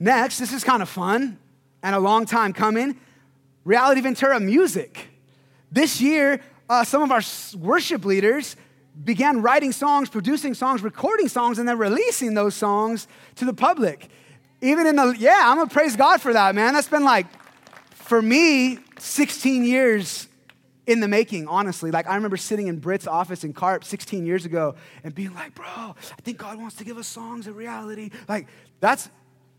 Next, 0.01 0.39
this 0.39 0.53
is 0.53 0.65
kind 0.65 0.81
of 0.81 0.89
fun 0.89 1.39
and 1.83 1.95
a 1.95 2.01
long 2.01 2.25
time 2.25 2.55
coming. 2.55 2.99
Reality 3.65 4.01
Ventura 4.01 4.41
music. 4.41 5.09
This 5.71 6.01
year, 6.01 6.41
uh, 6.69 6.85
some 6.85 7.03
of 7.03 7.11
our 7.11 7.23
worship 7.59 8.05
leaders 8.05 8.57
began 9.05 9.41
writing 9.43 9.73
songs, 9.73 10.09
producing 10.09 10.55
songs, 10.55 10.83
recording 10.83 11.29
songs, 11.29 11.59
and 11.59 11.69
then 11.69 11.79
releasing 11.79 12.35
those 12.35 12.55
songs 12.55 13.09
to 13.37 13.45
the 13.45 13.55
public. 13.55 14.09
Even 14.61 14.87
in 14.87 14.97
the, 14.97 15.15
yeah, 15.19 15.41
I'm 15.45 15.57
gonna 15.57 15.71
praise 15.71 15.97
God 15.97 16.21
for 16.21 16.33
that, 16.33 16.55
man. 16.55 16.75
That's 16.75 16.89
been 16.89 17.05
like, 17.05 17.27
for 17.95 18.21
me, 18.21 18.79
16 18.99 19.65
years 19.65 20.29
in 20.87 21.01
the 21.01 21.09
making, 21.09 21.49
honestly. 21.49 21.91
Like, 21.91 22.07
I 22.07 22.17
remember 22.17 22.37
sitting 22.37 22.67
in 22.67 22.79
Britt's 22.79 23.07
office 23.07 23.45
in 23.45 23.53
CARP 23.53 23.85
16 23.85 24.27
years 24.27 24.45
ago 24.45 24.75
and 25.05 25.15
being 25.15 25.35
like, 25.35 25.55
bro, 25.55 25.67
I 25.67 26.21
think 26.23 26.39
God 26.39 26.59
wants 26.59 26.77
to 26.77 26.85
give 26.85 26.99
us 26.99 27.07
songs 27.07 27.47
of 27.47 27.57
reality. 27.57 28.11
Like, 28.29 28.49
that's 28.81 29.09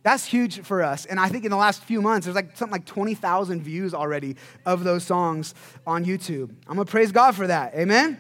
that's 0.03 0.25
huge 0.25 0.61
for 0.61 0.83
us. 0.83 1.05
And 1.05 1.19
I 1.19 1.29
think 1.29 1.45
in 1.45 1.51
the 1.51 1.57
last 1.57 1.83
few 1.83 2.01
months, 2.01 2.25
there's 2.25 2.35
like 2.35 2.57
something 2.57 2.73
like 2.73 2.85
20,000 2.85 3.61
views 3.61 3.93
already 3.93 4.35
of 4.65 4.83
those 4.83 5.05
songs 5.05 5.55
on 5.87 6.03
YouTube. 6.03 6.49
I'm 6.67 6.75
gonna 6.75 6.85
praise 6.85 7.11
God 7.13 7.35
for 7.35 7.47
that. 7.47 7.73
Amen? 7.73 8.05
Amen? 8.05 8.17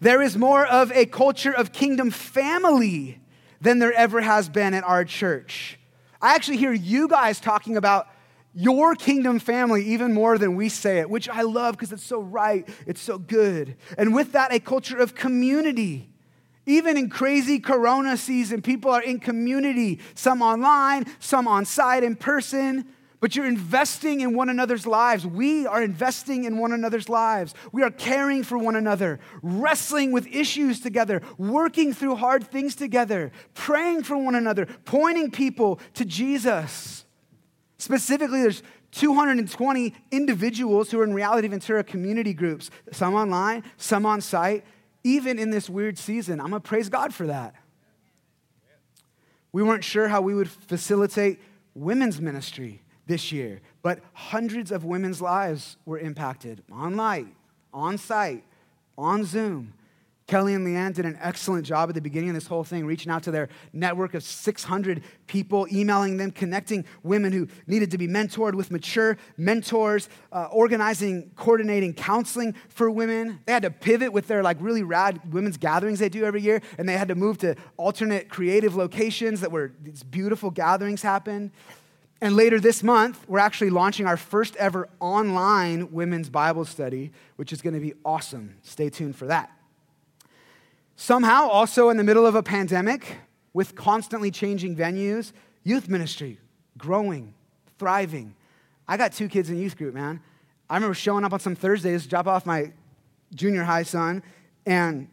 There 0.00 0.20
is 0.20 0.36
more 0.36 0.66
of 0.66 0.90
a 0.92 1.06
culture 1.06 1.52
of 1.52 1.72
kingdom 1.72 2.10
family 2.10 3.20
than 3.60 3.78
there 3.78 3.92
ever 3.92 4.20
has 4.20 4.48
been 4.48 4.74
at 4.74 4.82
our 4.84 5.04
church. 5.04 5.78
I 6.20 6.34
actually 6.34 6.56
hear 6.56 6.72
you 6.72 7.06
guys 7.06 7.38
talking 7.38 7.76
about 7.76 8.08
your 8.52 8.94
kingdom 8.94 9.38
family 9.38 9.84
even 9.84 10.12
more 10.12 10.38
than 10.38 10.56
we 10.56 10.68
say 10.68 10.98
it, 10.98 11.08
which 11.08 11.28
I 11.28 11.42
love 11.42 11.76
because 11.76 11.92
it's 11.92 12.04
so 12.04 12.20
right, 12.20 12.68
it's 12.86 13.00
so 13.00 13.18
good. 13.18 13.76
And 13.96 14.14
with 14.14 14.32
that, 14.32 14.52
a 14.52 14.60
culture 14.60 14.98
of 14.98 15.14
community 15.14 16.13
even 16.66 16.96
in 16.96 17.10
crazy 17.10 17.58
corona 17.58 18.16
season, 18.16 18.62
people 18.62 18.90
are 18.90 19.02
in 19.02 19.20
community, 19.20 20.00
some 20.14 20.42
online, 20.42 21.06
some 21.18 21.46
on 21.46 21.64
site 21.64 22.02
in 22.02 22.16
person, 22.16 22.86
but 23.20 23.34
you're 23.34 23.46
investing 23.46 24.20
in 24.20 24.36
one 24.36 24.50
another's 24.50 24.86
lives. 24.86 25.26
We 25.26 25.66
are 25.66 25.82
investing 25.82 26.44
in 26.44 26.58
one 26.58 26.72
another's 26.72 27.08
lives. 27.08 27.54
We 27.72 27.82
are 27.82 27.90
caring 27.90 28.42
for 28.42 28.58
one 28.58 28.76
another, 28.76 29.18
wrestling 29.42 30.12
with 30.12 30.26
issues 30.26 30.78
together, 30.80 31.22
working 31.38 31.94
through 31.94 32.16
hard 32.16 32.46
things 32.46 32.74
together, 32.74 33.32
praying 33.54 34.02
for 34.02 34.16
one 34.18 34.34
another, 34.34 34.66
pointing 34.84 35.30
people 35.30 35.80
to 35.94 36.04
Jesus. 36.04 37.06
Specifically, 37.78 38.42
there's 38.42 38.62
220 38.92 39.94
individuals 40.10 40.90
who 40.90 41.00
are 41.00 41.04
in 41.04 41.14
Reality 41.14 41.48
Ventura 41.48 41.82
community 41.82 42.34
groups, 42.34 42.70
some 42.92 43.14
online, 43.14 43.64
some 43.76 44.06
on 44.06 44.20
site, 44.20 44.64
even 45.04 45.38
in 45.38 45.50
this 45.50 45.70
weird 45.70 45.98
season. 45.98 46.40
I'm 46.40 46.50
to 46.50 46.60
praise 46.60 46.88
God 46.88 47.14
for 47.14 47.26
that. 47.26 47.54
We 49.52 49.62
weren't 49.62 49.84
sure 49.84 50.08
how 50.08 50.20
we 50.20 50.34
would 50.34 50.50
facilitate 50.50 51.38
women's 51.74 52.20
ministry 52.20 52.82
this 53.06 53.30
year, 53.30 53.60
but 53.82 54.00
hundreds 54.14 54.72
of 54.72 54.84
women's 54.84 55.20
lives 55.20 55.76
were 55.84 55.98
impacted 55.98 56.62
online, 56.72 57.36
on 57.72 57.98
site, 57.98 58.42
on 58.96 59.24
Zoom. 59.24 59.74
Kelly 60.26 60.54
and 60.54 60.66
Leanne 60.66 60.94
did 60.94 61.04
an 61.04 61.18
excellent 61.20 61.66
job 61.66 61.90
at 61.90 61.94
the 61.94 62.00
beginning 62.00 62.30
of 62.30 62.34
this 62.34 62.46
whole 62.46 62.64
thing, 62.64 62.86
reaching 62.86 63.12
out 63.12 63.22
to 63.24 63.30
their 63.30 63.50
network 63.74 64.14
of 64.14 64.22
600 64.22 65.02
people, 65.26 65.66
emailing 65.70 66.16
them, 66.16 66.30
connecting 66.30 66.86
women 67.02 67.30
who 67.30 67.46
needed 67.66 67.90
to 67.90 67.98
be 67.98 68.08
mentored 68.08 68.54
with 68.54 68.70
mature 68.70 69.18
mentors, 69.36 70.08
uh, 70.32 70.48
organizing, 70.50 71.30
coordinating 71.36 71.92
counseling 71.92 72.54
for 72.70 72.90
women. 72.90 73.40
They 73.44 73.52
had 73.52 73.64
to 73.64 73.70
pivot 73.70 74.14
with 74.14 74.26
their 74.26 74.42
like 74.42 74.56
really 74.60 74.82
rad 74.82 75.20
women's 75.30 75.58
gatherings 75.58 75.98
they 75.98 76.08
do 76.08 76.24
every 76.24 76.40
year, 76.40 76.62
and 76.78 76.88
they 76.88 76.96
had 76.96 77.08
to 77.08 77.14
move 77.14 77.36
to 77.38 77.54
alternate 77.76 78.30
creative 78.30 78.74
locations 78.74 79.42
that 79.42 79.52
were 79.52 79.72
these 79.82 80.02
beautiful 80.02 80.50
gatherings 80.50 81.02
happen. 81.02 81.52
And 82.22 82.34
later 82.34 82.58
this 82.58 82.82
month, 82.82 83.28
we're 83.28 83.40
actually 83.40 83.68
launching 83.68 84.06
our 84.06 84.16
first 84.16 84.56
ever 84.56 84.88
online 85.00 85.92
women's 85.92 86.30
Bible 86.30 86.64
study, 86.64 87.12
which 87.36 87.52
is 87.52 87.60
going 87.60 87.74
to 87.74 87.80
be 87.80 87.92
awesome. 88.06 88.56
Stay 88.62 88.88
tuned 88.88 89.16
for 89.16 89.26
that. 89.26 89.50
Somehow, 90.96 91.48
also 91.48 91.90
in 91.90 91.96
the 91.96 92.04
middle 92.04 92.26
of 92.26 92.34
a 92.34 92.42
pandemic, 92.42 93.18
with 93.52 93.74
constantly 93.74 94.30
changing 94.30 94.76
venues, 94.76 95.32
youth 95.62 95.88
ministry 95.88 96.38
growing, 96.76 97.34
thriving. 97.78 98.34
I 98.86 98.96
got 98.96 99.12
two 99.12 99.28
kids 99.28 99.48
in 99.48 99.58
youth 99.58 99.76
group, 99.76 99.94
man. 99.94 100.20
I 100.68 100.74
remember 100.74 100.94
showing 100.94 101.24
up 101.24 101.32
on 101.32 101.40
some 101.40 101.54
Thursdays, 101.54 102.06
drop 102.06 102.26
off 102.26 102.46
my 102.46 102.72
junior 103.34 103.62
high 103.62 103.82
son, 103.82 104.22
and 104.66 105.08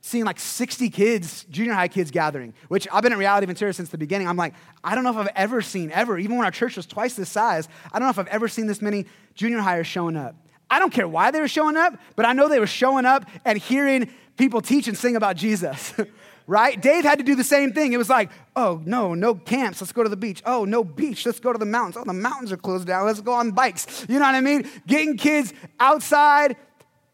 seeing 0.00 0.24
like 0.24 0.38
60 0.38 0.90
kids, 0.90 1.44
junior 1.44 1.72
high 1.72 1.88
kids 1.88 2.10
gathering, 2.10 2.52
which 2.68 2.86
I've 2.92 3.02
been 3.02 3.12
in 3.12 3.18
Reality 3.18 3.46
Ventura 3.46 3.72
since 3.72 3.88
the 3.88 3.98
beginning. 3.98 4.28
I'm 4.28 4.36
like, 4.36 4.54
I 4.82 4.94
don't 4.94 5.04
know 5.04 5.10
if 5.10 5.16
I've 5.16 5.32
ever 5.34 5.62
seen, 5.62 5.90
ever, 5.92 6.18
even 6.18 6.36
when 6.36 6.44
our 6.44 6.50
church 6.50 6.76
was 6.76 6.84
twice 6.84 7.14
this 7.14 7.30
size, 7.30 7.68
I 7.92 7.98
don't 7.98 8.06
know 8.06 8.10
if 8.10 8.18
I've 8.18 8.26
ever 8.28 8.48
seen 8.48 8.66
this 8.66 8.82
many 8.82 9.06
junior 9.34 9.60
hires 9.60 9.86
showing 9.86 10.16
up. 10.16 10.34
I 10.74 10.80
don't 10.80 10.92
care 10.92 11.06
why 11.06 11.30
they 11.30 11.40
were 11.40 11.46
showing 11.46 11.76
up, 11.76 11.96
but 12.16 12.26
I 12.26 12.32
know 12.32 12.48
they 12.48 12.58
were 12.58 12.66
showing 12.66 13.04
up 13.04 13.30
and 13.44 13.56
hearing 13.56 14.10
people 14.36 14.60
teach 14.60 14.88
and 14.88 14.98
sing 14.98 15.14
about 15.14 15.36
Jesus. 15.36 15.94
right? 16.48 16.82
Dave 16.82 17.04
had 17.04 17.18
to 17.18 17.24
do 17.24 17.36
the 17.36 17.44
same 17.44 17.72
thing. 17.72 17.92
It 17.92 17.96
was 17.96 18.10
like, 18.10 18.28
oh, 18.56 18.82
no, 18.84 19.14
no 19.14 19.36
camps. 19.36 19.80
Let's 19.80 19.92
go 19.92 20.02
to 20.02 20.08
the 20.08 20.16
beach. 20.16 20.42
Oh, 20.44 20.64
no 20.64 20.82
beach. 20.82 21.24
Let's 21.26 21.38
go 21.38 21.52
to 21.52 21.58
the 21.60 21.64
mountains. 21.64 21.96
Oh, 21.96 22.02
the 22.04 22.12
mountains 22.12 22.50
are 22.50 22.56
closed 22.56 22.88
down. 22.88 23.06
Let's 23.06 23.20
go 23.20 23.34
on 23.34 23.52
bikes. 23.52 24.04
You 24.08 24.18
know 24.18 24.24
what 24.24 24.34
I 24.34 24.40
mean? 24.40 24.68
Getting 24.84 25.16
kids 25.16 25.54
outside, 25.78 26.56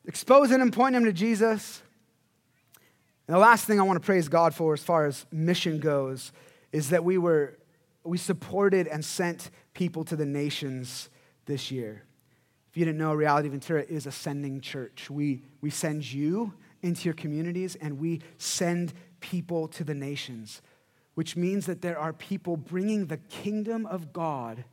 exposing 0.07 0.61
them, 0.61 0.71
pointing 0.71 1.03
them 1.03 1.13
to 1.13 1.13
Jesus. 1.13 1.83
And 3.29 3.35
the 3.35 3.41
last 3.41 3.67
thing 3.67 3.79
I 3.79 3.83
want 3.83 4.01
to 4.01 4.07
praise 4.07 4.27
God 4.31 4.55
for 4.55 4.73
as 4.73 4.83
far 4.83 5.05
as 5.05 5.27
mission 5.31 5.81
goes 5.81 6.33
is 6.73 6.89
that 6.89 7.05
we 7.05 7.19
were 7.19 7.59
we 8.05 8.17
supported 8.17 8.87
and 8.87 9.05
sent 9.05 9.51
people 9.75 10.03
to 10.05 10.17
the 10.17 10.25
nations 10.25 11.11
this 11.45 11.71
year. 11.71 12.05
If 12.71 12.77
you 12.77 12.85
didn't 12.85 12.99
know, 12.99 13.13
Reality 13.15 13.49
Ventura 13.49 13.83
is 13.83 14.07
a 14.07 14.13
sending 14.13 14.61
church. 14.61 15.11
We, 15.11 15.43
we 15.61 15.71
send 15.71 16.11
you 16.11 16.55
into 16.83 17.05
your 17.05 17.15
communities 17.15 17.77
and 17.77 17.99
we 17.99 18.21
send 18.39 18.93
people 19.19 19.67
to 19.69 19.83
the 19.83 19.95
nations, 19.95 20.63
which 21.15 21.37
means 21.37 21.67
that 21.67 21.83
there 21.83 21.99
are 21.99 22.13
people 22.13 22.57
bringing 22.57 23.07
the 23.07 23.17
kingdom 23.17 23.87
of 23.87 24.13
God 24.13 24.65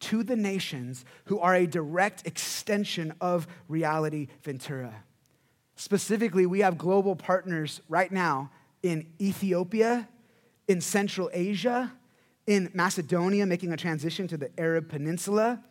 to 0.00 0.22
the 0.22 0.36
nations 0.36 1.04
who 1.26 1.38
are 1.38 1.54
a 1.54 1.66
direct 1.66 2.26
extension 2.26 3.14
of 3.20 3.46
Reality 3.68 4.28
Ventura. 4.42 5.04
Specifically, 5.76 6.46
we 6.46 6.60
have 6.60 6.78
global 6.78 7.14
partners 7.14 7.80
right 7.88 8.10
now 8.10 8.50
in 8.82 9.06
Ethiopia, 9.20 10.08
in 10.66 10.80
Central 10.80 11.30
Asia, 11.32 11.92
in 12.46 12.70
Macedonia, 12.74 13.46
making 13.46 13.72
a 13.72 13.76
transition 13.76 14.28
to 14.28 14.36
the 14.36 14.50
Arab 14.58 14.88
Peninsula, 14.88 15.62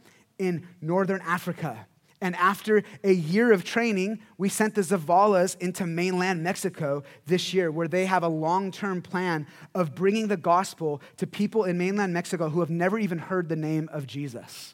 in 0.44 0.68
Northern 0.82 1.22
Africa 1.22 1.88
And 2.24 2.38
after 2.38 2.84
a 3.04 3.12
year 3.12 3.52
of 3.52 3.66
training, 3.66 4.20
we 4.38 4.48
sent 4.48 4.76
the 4.76 4.82
Zavalas 4.82 5.60
into 5.60 5.86
mainland 5.86 6.42
Mexico 6.42 7.04
this 7.26 7.54
year, 7.54 7.70
where 7.70 7.90
they 7.90 8.06
have 8.06 8.24
a 8.24 8.30
long 8.30 8.72
term 8.72 9.02
plan 9.02 9.46
of 9.76 9.94
bringing 9.94 10.30
the 10.30 10.38
gospel 10.38 11.02
to 11.18 11.28
people 11.28 11.66
in 11.66 11.78
mainland 11.78 12.14
Mexico 12.14 12.48
who 12.48 12.62
have 12.62 12.70
never 12.70 12.98
even 12.98 13.18
heard 13.18 13.50
the 13.50 13.58
name 13.58 13.90
of 13.92 14.08
Jesus. 14.08 14.74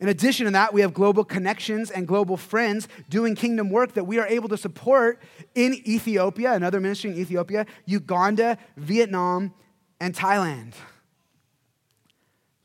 In 0.00 0.08
addition 0.08 0.46
to 0.46 0.52
that, 0.52 0.74
we 0.74 0.80
have 0.80 0.92
global 0.92 1.24
connections 1.24 1.92
and 1.92 2.08
global 2.08 2.36
friends 2.36 2.88
doing 3.08 3.36
kingdom 3.36 3.70
work 3.70 3.92
that 3.94 4.04
we 4.04 4.18
are 4.18 4.26
able 4.26 4.48
to 4.48 4.56
support 4.56 5.22
in 5.54 5.74
Ethiopia, 5.86 6.52
another 6.54 6.80
ministry 6.80 7.10
in 7.10 7.18
Ethiopia, 7.18 7.64
Uganda, 7.84 8.58
Vietnam, 8.76 9.54
and 10.00 10.16
Thailand. 10.16 10.72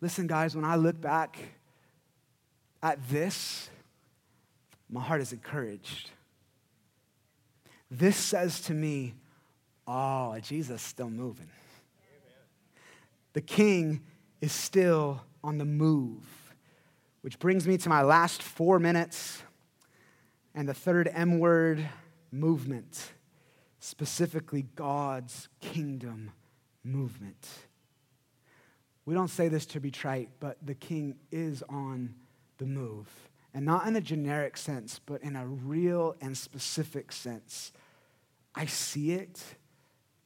Listen, 0.05 0.27
guys, 0.27 0.55
when 0.55 0.63
I 0.63 0.75
look 0.75 1.01
back 1.01 1.35
at 2.83 2.99
this, 3.09 3.71
my 4.87 5.01
heart 5.01 5.19
is 5.19 5.33
encouraged. 5.33 6.11
This 7.89 8.15
says 8.15 8.61
to 8.61 8.73
me, 8.75 9.15
oh, 9.87 10.37
Jesus 10.43 10.79
is 10.79 10.87
still 10.87 11.09
moving. 11.09 11.49
The 13.33 13.41
king 13.41 14.03
is 14.41 14.51
still 14.51 15.23
on 15.43 15.57
the 15.57 15.65
move. 15.65 16.53
Which 17.21 17.39
brings 17.39 17.67
me 17.67 17.75
to 17.79 17.89
my 17.89 18.03
last 18.03 18.43
four 18.43 18.77
minutes 18.77 19.41
and 20.53 20.69
the 20.69 20.75
third 20.75 21.09
M 21.15 21.39
word 21.39 21.83
movement, 22.31 23.11
specifically 23.79 24.67
God's 24.75 25.49
kingdom 25.61 26.29
movement. 26.83 27.47
We 29.05 29.13
don't 29.13 29.29
say 29.29 29.47
this 29.47 29.65
to 29.67 29.79
be 29.79 29.91
trite, 29.91 30.29
but 30.39 30.57
the 30.65 30.73
king 30.73 31.15
is 31.31 31.63
on 31.69 32.15
the 32.57 32.65
move. 32.65 33.07
And 33.53 33.65
not 33.65 33.87
in 33.87 33.95
a 33.95 34.01
generic 34.01 34.57
sense, 34.57 34.99
but 35.05 35.21
in 35.21 35.35
a 35.35 35.45
real 35.45 36.15
and 36.19 36.37
specific 36.37 37.11
sense. 37.11 37.71
I 38.53 38.65
see 38.65 39.11
it, 39.11 39.41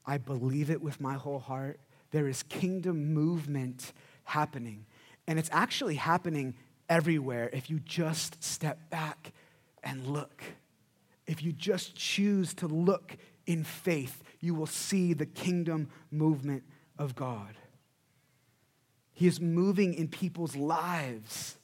I 0.06 0.18
believe 0.18 0.70
it 0.70 0.80
with 0.80 1.00
my 1.00 1.14
whole 1.14 1.38
heart. 1.38 1.78
There 2.10 2.26
is 2.26 2.42
kingdom 2.44 3.12
movement 3.12 3.92
happening. 4.24 4.86
And 5.26 5.38
it's 5.38 5.50
actually 5.52 5.96
happening 5.96 6.54
everywhere 6.88 7.50
if 7.52 7.70
you 7.70 7.78
just 7.80 8.42
step 8.42 8.90
back 8.90 9.32
and 9.84 10.06
look. 10.06 10.42
If 11.26 11.42
you 11.42 11.52
just 11.52 11.94
choose 11.94 12.54
to 12.54 12.66
look 12.66 13.16
in 13.46 13.62
faith, 13.62 14.22
you 14.40 14.54
will 14.54 14.66
see 14.66 15.12
the 15.12 15.26
kingdom 15.26 15.88
movement 16.10 16.64
of 16.98 17.14
God. 17.14 17.54
He 19.20 19.26
is 19.26 19.38
moving 19.38 19.92
in 19.92 20.08
people's 20.08 20.56
lives. 20.56 21.58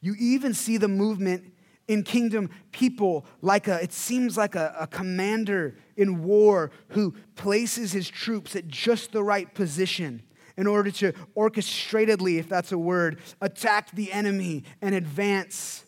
You 0.00 0.14
even 0.16 0.54
see 0.54 0.76
the 0.76 0.86
movement 0.86 1.52
in 1.88 2.04
kingdom 2.04 2.50
people 2.70 3.26
like 3.42 3.66
a 3.66 3.82
it 3.82 3.92
seems 3.92 4.36
like 4.36 4.54
a, 4.54 4.76
a, 4.78 4.86
commander 4.86 5.76
in 5.96 6.22
war 6.22 6.70
who 6.90 7.16
places 7.34 7.90
his 7.90 8.08
troops 8.08 8.54
at 8.54 8.68
just 8.68 9.10
the 9.10 9.24
right 9.24 9.52
position 9.54 10.22
in 10.56 10.68
order 10.68 10.92
to 10.92 11.12
orchestratedly, 11.36 12.38
if 12.38 12.48
that's 12.48 12.70
a 12.70 12.78
word, 12.78 13.18
attack 13.40 13.90
the 13.90 14.12
enemy 14.12 14.62
and 14.80 14.94
advance. 14.94 15.84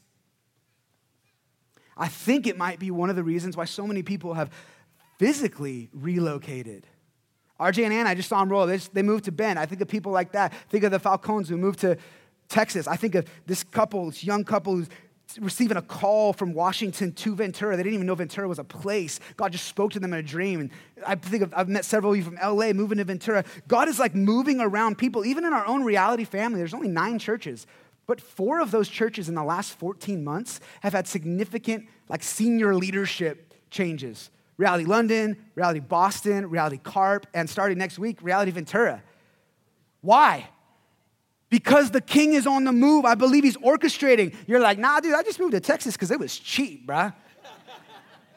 I 1.97 2.09
think 2.09 2.49
it 2.49 2.59
might 2.59 2.81
be 2.81 2.91
one 2.91 3.11
of 3.11 3.17
the 3.17 3.23
reasons 3.23 3.57
why 3.57 3.67
so 3.67 3.87
many 3.87 4.03
people 4.03 4.35
have 4.35 4.51
physically 5.21 5.89
relocated. 5.93 6.85
RJ 7.59 7.85
and 7.85 7.93
Ann, 7.93 8.07
I 8.07 8.15
just 8.15 8.29
saw 8.29 8.41
them 8.41 8.51
roll. 8.51 8.67
They, 8.67 8.77
they 8.77 9.03
moved 9.03 9.25
to 9.25 9.33
Bend. 9.33 9.59
I 9.59 9.67
think 9.67 9.81
of 9.81 9.89
people 9.89 10.13
like 10.13 10.33
that. 10.33 10.53
Think 10.69 10.85
of 10.85 10.91
the 10.91 11.01
Falcones 11.01 11.49
who 11.49 11.57
moved 11.57 11.81
to 11.81 11.97
Texas. 12.49 12.87
I 12.87 12.97
think 12.97 13.15
of 13.15 13.27
this 13.47 13.65
couple, 13.65 14.07
this 14.07 14.23
young 14.23 14.45
couple 14.45 14.75
who's 14.75 14.89
receiving 15.41 15.77
a 15.77 15.83
call 15.83 16.33
from 16.33 16.53
Washington 16.53 17.13
to 17.13 17.35
Ventura. 17.35 17.77
They 17.77 17.83
didn't 17.83 17.95
even 17.95 18.07
know 18.07 18.15
Ventura 18.15 18.47
was 18.47 18.59
a 18.59 18.65
place. 18.65 19.19
God 19.37 19.53
just 19.53 19.67
spoke 19.67 19.91
to 19.93 20.01
them 20.01 20.13
in 20.13 20.21
a 20.21 20.23
dream. 20.23 20.61
And 20.61 20.71
I 21.07 21.17
think 21.17 21.43
of, 21.43 21.53
I've 21.55 21.69
met 21.69 21.85
several 21.85 22.13
of 22.13 22.19
you 22.19 22.25
from 22.25 22.37
LA 22.37 22.73
moving 22.73 22.99
to 22.99 23.05
Ventura. 23.05 23.45
God 23.67 23.89
is 23.89 23.99
like 23.99 24.15
moving 24.15 24.61
around 24.61 24.99
people, 24.99 25.25
even 25.25 25.45
in 25.45 25.53
our 25.53 25.67
own 25.67 25.83
reality 25.83 26.25
family. 26.25 26.59
There's 26.59 26.75
only 26.75 26.89
nine 26.89 27.19
churches. 27.19 27.67
But 28.07 28.21
four 28.21 28.61
of 28.61 28.71
those 28.71 28.89
churches 28.89 29.29
in 29.29 29.35
the 29.35 29.43
last 29.43 29.73
14 29.73 30.23
months 30.23 30.61
have 30.83 30.93
had 30.93 31.09
significant, 31.09 31.89
like, 32.09 32.23
senior 32.23 32.75
leadership 32.75 33.53
changes. 33.71 34.31
Reality 34.59 34.85
London, 34.85 35.37
Reality 35.55 35.81
Boston, 35.81 36.49
Reality 36.49 36.81
Carp, 36.83 37.27
and 37.35 37.49
starting 37.49 37.79
next 37.79 37.99
week, 37.99 38.19
Reality 38.23 38.51
Ventura. 38.51 39.03
Why? 40.01 40.49
Because 41.51 41.91
the 41.91 42.01
king 42.01 42.33
is 42.33 42.47
on 42.47 42.65
the 42.65 42.73
move. 42.73 43.05
I 43.05 43.15
believe 43.15 43.45
he's 43.45 43.57
orchestrating. 43.59 44.35
You're 44.47 44.61
like, 44.61 44.79
nah, 44.79 45.01
dude, 45.01 45.15
I 45.15 45.23
just 45.23 45.39
moved 45.39 45.53
to 45.53 45.61
Texas 45.61 45.95
because 45.95 46.11
it 46.11 46.19
was 46.19 46.37
cheap, 46.39 46.87
bruh. 46.87 47.15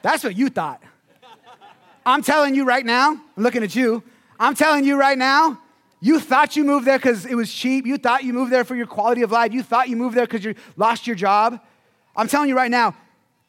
That's 0.01 0.23
what 0.23 0.35
you 0.35 0.49
thought. 0.49 0.81
I'm 2.05 2.21
telling 2.21 2.55
you 2.55 2.65
right 2.65 2.85
now, 2.85 3.11
I'm 3.11 3.43
looking 3.43 3.63
at 3.63 3.75
you. 3.75 4.03
I'm 4.39 4.55
telling 4.55 4.85
you 4.85 4.97
right 4.97 5.17
now, 5.17 5.61
you 6.01 6.19
thought 6.19 6.55
you 6.55 6.63
moved 6.63 6.87
there 6.87 6.97
because 6.97 7.25
it 7.25 7.35
was 7.35 7.53
cheap. 7.53 7.85
You 7.85 7.97
thought 7.97 8.23
you 8.23 8.31
moved 8.33 8.51
there 8.51 8.63
for 8.63 8.75
your 8.75 8.87
quality 8.87 9.21
of 9.21 9.31
life. 9.31 9.53
You 9.53 9.63
thought 9.63 9.89
you 9.89 9.97
moved 9.97 10.15
there 10.15 10.25
because 10.25 10.45
you 10.45 10.55
lost 10.77 11.07
your 11.07 11.15
job. 11.15 11.59
I'm 12.15 12.27
telling 12.27 12.49
you 12.49 12.55
right 12.55 12.71
now, 12.71 12.95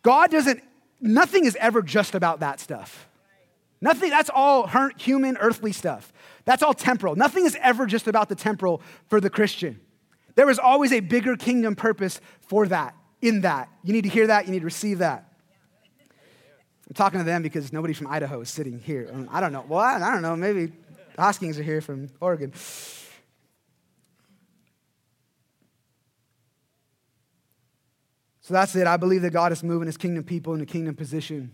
God 0.03 0.31
doesn't, 0.31 0.63
nothing 1.01 1.45
is 1.45 1.57
ever 1.61 1.83
just 1.83 2.15
about 2.15 2.41
that 2.41 2.61
stuff. 2.61 3.09
Nothing, 3.81 4.11
that's 4.11 4.31
all 4.33 4.69
human, 4.99 5.37
earthly 5.39 5.73
stuff. 5.73 6.13
That's 6.45 6.63
all 6.63 6.75
temporal. 6.75 7.17
Nothing 7.17 7.47
is 7.47 7.57
ever 7.63 7.87
just 7.87 8.07
about 8.07 8.29
the 8.29 8.35
temporal 8.35 8.83
for 9.09 9.21
the 9.21 9.31
Christian. 9.31 9.81
There 10.35 10.51
is 10.51 10.59
always 10.59 10.93
a 10.93 11.01
bigger 11.01 11.37
kingdom 11.37 11.75
purpose 11.75 12.21
for 12.41 12.67
that, 12.69 12.95
in 13.23 13.43
that. 13.43 13.69
You 13.83 13.93
need 13.93 14.03
to 14.03 14.11
hear 14.11 14.27
that, 14.27 14.47
you 14.47 14.53
need 14.53 14.61
to 14.61 14.65
receive 14.65 14.99
that. 14.99 15.27
I'm 16.89 16.95
talking 16.95 17.21
to 17.21 17.25
them 17.25 17.43
because 17.43 17.73
nobody 17.73 17.95
from 17.95 18.09
Idaho 18.09 18.41
is 18.41 18.51
sitting 18.51 18.81
here. 18.81 19.09
Um, 19.13 19.29
I 19.31 19.41
don't 19.41 19.53
know. 19.53 19.65
Well, 19.69 19.81
I, 19.81 19.99
don't 19.99 20.23
know. 20.23 20.35
Maybe 20.35 20.73
Hoskins 21.17 21.59
are 21.59 21.63
here 21.63 21.81
from 21.81 22.11
Oregon. 22.21 22.53
So 28.51 28.55
that's 28.55 28.75
it. 28.75 28.89
I 28.89 28.97
believe 28.97 29.23
that 29.23 29.31
God 29.31 29.53
is 29.53 29.63
moving 29.63 29.87
his 29.87 29.97
kingdom 29.97 30.25
people 30.25 30.55
into 30.55 30.67
kingdom 30.67 30.97
position. 30.97 31.53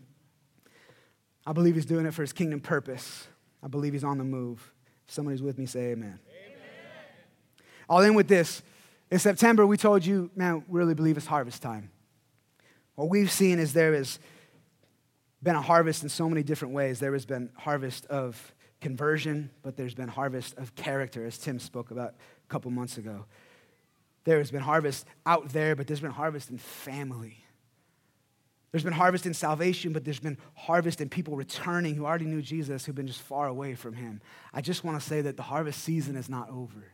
I 1.47 1.53
believe 1.53 1.75
he's 1.75 1.85
doing 1.85 2.07
it 2.07 2.15
for 2.15 2.23
his 2.23 2.33
kingdom 2.33 2.59
purpose. 2.59 3.29
I 3.63 3.69
believe 3.69 3.93
he's 3.93 4.03
on 4.03 4.17
the 4.17 4.25
move. 4.25 4.73
If 5.07 5.13
somebody's 5.13 5.43
with 5.43 5.59
me, 5.59 5.67
say 5.67 5.91
amen. 5.91 6.19
amen. 6.27 6.59
I'll 7.91 8.01
end 8.01 8.17
with 8.17 8.29
this. 8.29 8.63
In 9.11 9.19
September, 9.19 9.67
we 9.67 9.77
told 9.77 10.07
you, 10.07 10.31
man, 10.35 10.65
we 10.69 10.79
really 10.79 10.95
believe 10.95 11.19
it's 11.19 11.27
harvest 11.27 11.61
time. 11.61 11.91
What 12.95 13.11
we've 13.11 13.31
seen 13.31 13.59
is 13.59 13.75
there 13.75 13.93
has 13.93 14.19
been 15.43 15.55
a 15.55 15.61
harvest 15.61 16.03
in 16.03 16.09
so 16.09 16.31
many 16.31 16.43
different 16.43 16.73
ways. 16.73 16.99
There 16.99 17.13
has 17.13 17.27
been 17.27 17.51
harvest 17.57 18.07
of 18.07 18.55
conversion, 18.81 19.51
but 19.63 19.77
there's 19.77 19.95
been 19.95 20.09
harvest 20.09 20.57
of 20.57 20.75
character, 20.75 21.27
as 21.27 21.37
Tim 21.37 21.59
spoke 21.59 21.91
about 21.91 22.15
a 22.15 22.49
couple 22.49 22.71
months 22.71 22.97
ago. 22.97 23.27
There 24.27 24.39
has 24.39 24.51
been 24.51 24.61
harvest 24.61 25.07
out 25.25 25.51
there, 25.51 25.77
but 25.77 25.87
there's 25.87 26.01
been 26.01 26.11
harvest 26.11 26.51
in 26.51 26.59
family. 26.59 27.39
There's 28.73 28.83
been 28.83 28.93
harvest 28.93 29.25
in 29.25 29.35
salvation, 29.35 29.93
but 29.93 30.05
there's 30.05 30.19
been 30.19 30.37
harvest 30.55 31.01
in 31.01 31.09
people 31.09 31.37
returning 31.37 31.95
who 31.95 32.05
already 32.05 32.25
knew 32.25 32.43
Jesus, 32.43 32.85
who've 32.85 32.95
been 32.95 33.07
just 33.07 33.23
far 33.23 33.47
away 33.47 33.77
from 33.77 33.95
him. 33.95 34.21
I 34.53 34.61
just 34.61 34.83
want 34.83 35.01
to 35.01 35.07
say 35.07 35.21
that 35.23 35.37
the 35.37 35.45
harvest 35.45 35.83
season 35.83 36.17
is 36.17 36.29
not 36.29 36.51
over. 36.51 36.93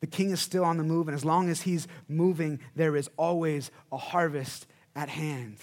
The 0.00 0.06
king 0.06 0.30
is 0.30 0.40
still 0.40 0.64
on 0.64 0.76
the 0.76 0.84
move, 0.84 1.08
and 1.08 1.16
as 1.16 1.24
long 1.24 1.48
as 1.48 1.62
he's 1.62 1.88
moving, 2.08 2.60
there 2.76 2.94
is 2.94 3.10
always 3.16 3.72
a 3.90 3.96
harvest 3.96 4.68
at 4.94 5.08
hand. 5.08 5.56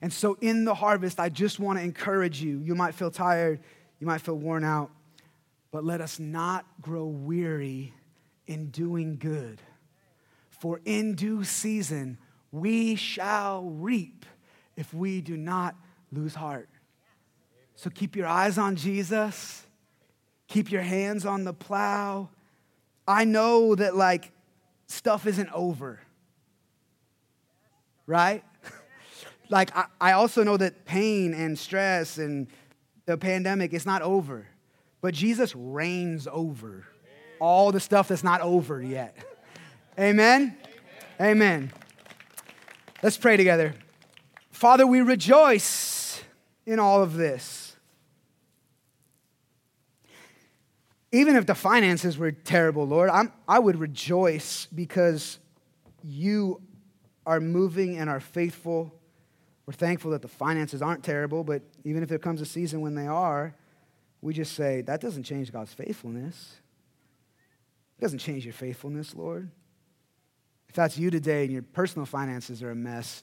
And 0.00 0.10
so, 0.10 0.38
in 0.40 0.64
the 0.64 0.74
harvest, 0.74 1.20
I 1.20 1.28
just 1.28 1.60
want 1.60 1.78
to 1.78 1.84
encourage 1.84 2.40
you. 2.40 2.60
You 2.60 2.74
might 2.74 2.94
feel 2.94 3.10
tired, 3.10 3.60
you 4.00 4.06
might 4.06 4.22
feel 4.22 4.36
worn 4.36 4.64
out, 4.64 4.90
but 5.70 5.84
let 5.84 6.00
us 6.00 6.18
not 6.18 6.64
grow 6.80 7.04
weary 7.04 7.92
in 8.48 8.70
doing 8.70 9.16
good. 9.18 9.60
For 10.48 10.80
in 10.84 11.14
due 11.14 11.44
season, 11.44 12.18
we 12.50 12.96
shall 12.96 13.62
reap 13.62 14.26
if 14.76 14.92
we 14.92 15.20
do 15.20 15.36
not 15.36 15.76
lose 16.10 16.34
heart. 16.34 16.68
So 17.76 17.90
keep 17.90 18.16
your 18.16 18.26
eyes 18.26 18.58
on 18.58 18.74
Jesus, 18.74 19.64
keep 20.48 20.72
your 20.72 20.82
hands 20.82 21.24
on 21.24 21.44
the 21.44 21.52
plow. 21.52 22.30
I 23.06 23.24
know 23.24 23.74
that, 23.74 23.94
like, 23.94 24.32
stuff 24.86 25.26
isn't 25.26 25.50
over, 25.52 26.00
right? 28.06 28.42
like, 29.48 29.74
I, 29.76 29.84
I 30.00 30.12
also 30.12 30.42
know 30.42 30.56
that 30.56 30.84
pain 30.84 31.34
and 31.34 31.58
stress 31.58 32.18
and 32.18 32.48
the 33.06 33.16
pandemic 33.16 33.72
is 33.72 33.86
not 33.86 34.02
over, 34.02 34.46
but 35.00 35.14
Jesus 35.14 35.54
reigns 35.54 36.26
over 36.30 36.86
all 37.40 37.72
the 37.72 37.80
stuff 37.80 38.08
that's 38.08 38.24
not 38.24 38.40
over 38.40 38.82
yet. 38.82 39.16
Amen? 39.98 40.56
Amen. 41.20 41.30
Amen. 41.30 41.72
Let's 43.02 43.16
pray 43.16 43.36
together. 43.36 43.74
Father, 44.50 44.86
we 44.86 45.00
rejoice 45.00 46.22
in 46.66 46.78
all 46.78 47.02
of 47.02 47.14
this. 47.14 47.76
Even 51.10 51.36
if 51.36 51.46
the 51.46 51.54
finances 51.54 52.18
were 52.18 52.32
terrible, 52.32 52.86
Lord, 52.86 53.08
I'm, 53.08 53.32
I 53.46 53.58
would 53.58 53.78
rejoice 53.78 54.66
because 54.66 55.38
you 56.02 56.60
are 57.24 57.40
moving 57.40 57.96
and 57.96 58.10
are 58.10 58.20
faithful. 58.20 58.92
We're 59.64 59.72
thankful 59.72 60.10
that 60.10 60.22
the 60.22 60.28
finances 60.28 60.82
aren't 60.82 61.04
terrible, 61.04 61.44
but 61.44 61.62
even 61.84 62.02
if 62.02 62.08
there 62.08 62.18
comes 62.18 62.40
a 62.40 62.46
season 62.46 62.80
when 62.80 62.94
they 62.94 63.06
are, 63.06 63.54
we 64.20 64.34
just 64.34 64.54
say, 64.54 64.82
that 64.82 65.00
doesn't 65.00 65.22
change 65.22 65.52
God's 65.52 65.72
faithfulness. 65.72 66.56
It 67.98 68.02
doesn't 68.02 68.20
change 68.20 68.44
your 68.44 68.52
faithfulness, 68.52 69.14
Lord. 69.14 69.50
If 70.68 70.74
that's 70.74 70.98
you 70.98 71.10
today 71.10 71.44
and 71.44 71.52
your 71.52 71.62
personal 71.62 72.06
finances 72.06 72.62
are 72.62 72.70
a 72.70 72.76
mess, 72.76 73.22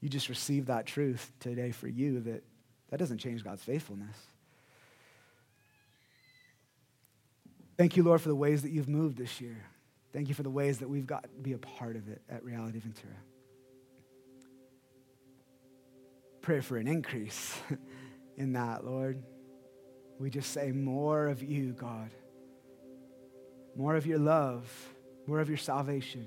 you 0.00 0.08
just 0.08 0.28
receive 0.28 0.66
that 0.66 0.86
truth 0.86 1.32
today 1.40 1.72
for 1.72 1.88
you 1.88 2.20
that 2.20 2.44
that 2.90 2.98
doesn't 2.98 3.18
change 3.18 3.42
God's 3.42 3.62
faithfulness. 3.62 4.16
Thank 7.76 7.96
you, 7.96 8.02
Lord, 8.02 8.20
for 8.20 8.28
the 8.28 8.36
ways 8.36 8.62
that 8.62 8.70
you've 8.70 8.88
moved 8.88 9.18
this 9.18 9.40
year. 9.40 9.56
Thank 10.12 10.28
you 10.28 10.34
for 10.34 10.42
the 10.42 10.50
ways 10.50 10.78
that 10.78 10.88
we've 10.88 11.06
got 11.06 11.24
to 11.24 11.28
be 11.28 11.52
a 11.52 11.58
part 11.58 11.96
of 11.96 12.08
it 12.08 12.22
at 12.30 12.42
Reality 12.42 12.78
Ventura. 12.78 13.12
Pray 16.40 16.60
for 16.60 16.78
an 16.78 16.86
increase 16.86 17.54
in 18.36 18.54
that, 18.54 18.84
Lord. 18.84 19.22
We 20.18 20.30
just 20.30 20.52
say 20.52 20.72
more 20.72 21.26
of 21.26 21.42
you, 21.42 21.72
God. 21.72 22.10
More 23.76 23.94
of 23.94 24.06
your 24.06 24.18
love, 24.18 24.66
more 25.26 25.40
of 25.40 25.48
your 25.48 25.58
salvation, 25.58 26.26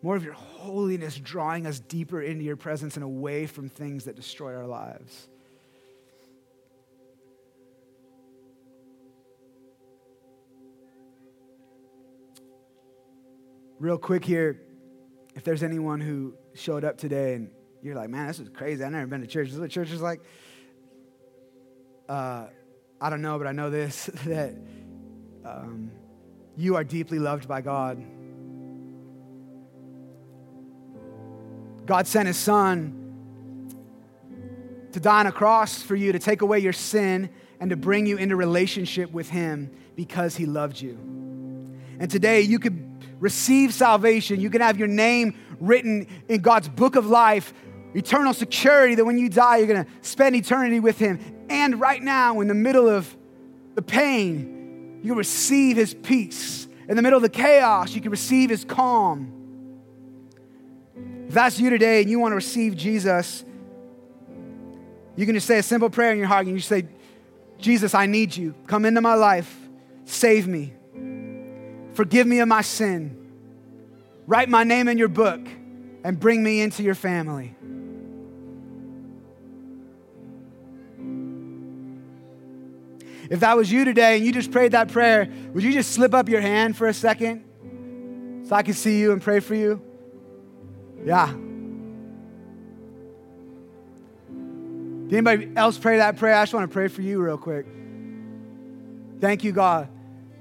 more 0.00 0.14
of 0.14 0.22
your 0.22 0.34
holiness 0.34 1.16
drawing 1.18 1.66
us 1.66 1.80
deeper 1.80 2.22
into 2.22 2.44
your 2.44 2.56
presence 2.56 2.94
and 2.94 3.02
away 3.02 3.46
from 3.46 3.68
things 3.68 4.04
that 4.04 4.14
destroy 4.14 4.54
our 4.54 4.66
lives. 4.66 5.28
Real 13.80 13.98
quick 13.98 14.24
here, 14.24 14.62
if 15.34 15.44
there's 15.44 15.62
anyone 15.62 16.00
who 16.00 16.34
showed 16.54 16.84
up 16.84 16.96
today 16.96 17.34
and 17.34 17.50
you're 17.82 17.94
like, 17.94 18.08
man, 18.08 18.26
this 18.28 18.38
is 18.38 18.48
crazy. 18.48 18.82
I've 18.82 18.92
never 18.92 19.06
been 19.06 19.20
to 19.20 19.26
church. 19.26 19.48
This 19.48 19.54
is 19.54 19.60
what 19.60 19.70
church 19.70 19.90
is 19.90 20.00
like. 20.00 20.22
Uh, 22.08 22.46
I 23.00 23.10
don't 23.10 23.20
know, 23.20 23.36
but 23.36 23.46
I 23.46 23.52
know 23.52 23.68
this 23.68 24.06
that 24.26 24.54
um, 25.46 25.90
you 26.56 26.74
are 26.76 26.84
deeply 26.84 27.18
loved 27.18 27.46
by 27.46 27.60
God. 27.60 28.02
God 31.86 32.06
sent 32.06 32.26
his 32.26 32.36
son 32.36 33.02
to 34.92 34.98
die 34.98 35.20
on 35.20 35.26
a 35.26 35.32
cross 35.32 35.82
for 35.82 35.94
you, 35.94 36.10
to 36.12 36.18
take 36.18 36.42
away 36.42 36.58
your 36.58 36.72
sin, 36.72 37.30
and 37.60 37.70
to 37.70 37.76
bring 37.76 38.06
you 38.06 38.16
into 38.16 38.34
relationship 38.34 39.12
with 39.12 39.30
him 39.30 39.70
because 39.94 40.36
he 40.36 40.46
loved 40.46 40.80
you. 40.80 40.98
And 42.00 42.10
today 42.10 42.40
you 42.40 42.58
could 42.58 42.82
receive 43.20 43.72
salvation. 43.72 44.40
You 44.40 44.50
can 44.50 44.62
have 44.62 44.78
your 44.78 44.88
name 44.88 45.38
written 45.60 46.06
in 46.28 46.40
God's 46.40 46.68
book 46.68 46.96
of 46.96 47.06
life, 47.06 47.54
eternal 47.94 48.34
security 48.34 48.96
that 48.96 49.04
when 49.04 49.16
you 49.16 49.28
die, 49.28 49.58
you're 49.58 49.66
going 49.68 49.84
to 49.84 49.90
spend 50.02 50.34
eternity 50.34 50.80
with 50.80 50.98
Him. 50.98 51.20
And 51.48 51.80
right 51.80 52.02
now, 52.02 52.40
in 52.40 52.48
the 52.48 52.54
middle 52.54 52.88
of 52.88 53.16
the 53.74 53.82
pain, 53.82 54.55
you 55.06 55.12
can 55.12 55.18
receive 55.18 55.76
His 55.76 55.94
peace. 55.94 56.66
In 56.88 56.96
the 56.96 57.02
middle 57.02 57.16
of 57.16 57.22
the 57.22 57.28
chaos, 57.28 57.94
you 57.94 58.00
can 58.00 58.10
receive 58.10 58.50
His 58.50 58.64
calm. 58.64 59.32
If 61.28 61.32
that's 61.32 61.60
you 61.60 61.70
today 61.70 62.00
and 62.00 62.10
you 62.10 62.18
want 62.18 62.32
to 62.32 62.36
receive 62.36 62.76
Jesus, 62.76 63.44
you 65.14 65.24
can 65.24 65.36
just 65.36 65.46
say 65.46 65.58
a 65.58 65.62
simple 65.62 65.90
prayer 65.90 66.10
in 66.10 66.18
your 66.18 66.26
heart 66.26 66.46
and 66.46 66.56
you 66.56 66.60
say, 66.60 66.88
Jesus, 67.56 67.94
I 67.94 68.06
need 68.06 68.36
you. 68.36 68.52
Come 68.66 68.84
into 68.84 69.00
my 69.00 69.14
life. 69.14 69.56
Save 70.06 70.48
me. 70.48 70.72
Forgive 71.94 72.26
me 72.26 72.40
of 72.40 72.48
my 72.48 72.62
sin. 72.62 73.16
Write 74.26 74.48
my 74.48 74.64
name 74.64 74.88
in 74.88 74.98
your 74.98 75.06
book 75.06 75.40
and 76.02 76.18
bring 76.18 76.42
me 76.42 76.62
into 76.62 76.82
your 76.82 76.96
family. 76.96 77.54
If 83.30 83.40
that 83.40 83.56
was 83.56 83.70
you 83.70 83.84
today 83.84 84.16
and 84.16 84.24
you 84.24 84.32
just 84.32 84.50
prayed 84.50 84.72
that 84.72 84.88
prayer, 84.88 85.28
would 85.52 85.62
you 85.62 85.72
just 85.72 85.92
slip 85.92 86.14
up 86.14 86.28
your 86.28 86.40
hand 86.40 86.76
for 86.76 86.86
a 86.86 86.94
second 86.94 87.44
so 88.46 88.54
I 88.54 88.62
can 88.62 88.74
see 88.74 89.00
you 89.00 89.12
and 89.12 89.20
pray 89.20 89.40
for 89.40 89.54
you? 89.54 89.82
Yeah. 91.04 91.32
Did 95.08 95.12
anybody 95.12 95.50
else 95.56 95.78
pray 95.78 95.98
that 95.98 96.16
prayer? 96.16 96.34
I 96.34 96.42
just 96.42 96.54
want 96.54 96.68
to 96.68 96.72
pray 96.72 96.88
for 96.88 97.02
you 97.02 97.22
real 97.22 97.38
quick. 97.38 97.66
Thank 99.20 99.44
you, 99.44 99.52
God. 99.52 99.88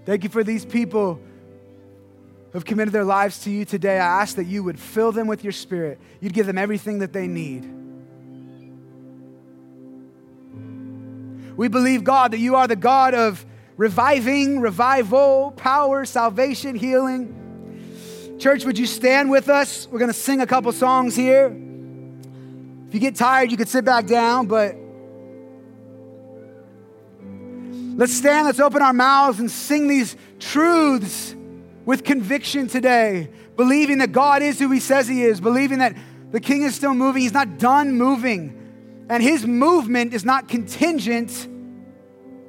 Thank 0.05 0.23
you 0.23 0.29
for 0.29 0.43
these 0.43 0.65
people 0.65 1.15
who 1.15 2.51
have 2.53 2.65
committed 2.65 2.93
their 2.93 3.03
lives 3.03 3.39
to 3.41 3.51
you 3.51 3.65
today. 3.65 3.99
I 3.99 4.21
ask 4.21 4.35
that 4.35 4.45
you 4.45 4.63
would 4.63 4.79
fill 4.79 5.11
them 5.11 5.27
with 5.27 5.43
your 5.43 5.53
spirit. 5.53 5.99
You'd 6.19 6.33
give 6.33 6.45
them 6.45 6.57
everything 6.57 6.99
that 6.99 7.13
they 7.13 7.27
need. 7.27 7.74
We 11.57 11.67
believe, 11.67 12.03
God, 12.03 12.31
that 12.31 12.39
you 12.39 12.55
are 12.55 12.67
the 12.67 12.75
God 12.75 13.13
of 13.13 13.45
reviving, 13.77 14.61
revival, 14.61 15.51
power, 15.51 16.05
salvation, 16.05 16.75
healing. 16.75 18.37
Church, 18.39 18.65
would 18.65 18.77
you 18.77 18.85
stand 18.85 19.29
with 19.29 19.49
us? 19.49 19.87
We're 19.89 19.99
going 19.99 20.11
to 20.11 20.13
sing 20.13 20.41
a 20.41 20.47
couple 20.47 20.71
songs 20.71 21.15
here. 21.15 21.47
If 22.87 22.93
you 22.93 22.99
get 22.99 23.15
tired, 23.15 23.51
you 23.51 23.57
could 23.57 23.69
sit 23.69 23.85
back 23.85 24.05
down, 24.05 24.47
but 24.47 24.75
let's 27.97 28.13
stand, 28.13 28.45
let's 28.45 28.59
open 28.59 28.81
our 28.81 28.93
mouths 28.93 29.39
and 29.39 29.49
sing 29.49 29.87
these 29.87 30.15
truths 30.39 31.35
with 31.85 32.03
conviction 32.03 32.67
today, 32.67 33.29
believing 33.55 33.99
that 33.99 34.11
God 34.11 34.41
is 34.41 34.59
who 34.59 34.69
He 34.71 34.79
says 34.79 35.07
He 35.07 35.23
is, 35.23 35.39
believing 35.39 35.79
that 35.79 35.95
the 36.31 36.39
King 36.39 36.63
is 36.63 36.75
still 36.75 36.93
moving, 36.93 37.21
He's 37.21 37.33
not 37.33 37.57
done 37.57 37.93
moving, 37.93 38.64
and 39.09 39.21
His 39.21 39.45
movement 39.45 40.13
is 40.13 40.25
not 40.25 40.47
contingent 40.47 41.47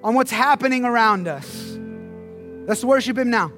on 0.02 0.14
what's 0.14 0.30
happening 0.30 0.84
around 0.84 1.28
us. 1.28 1.78
Let's 2.66 2.84
worship 2.84 3.18
Him 3.18 3.30
now. 3.30 3.52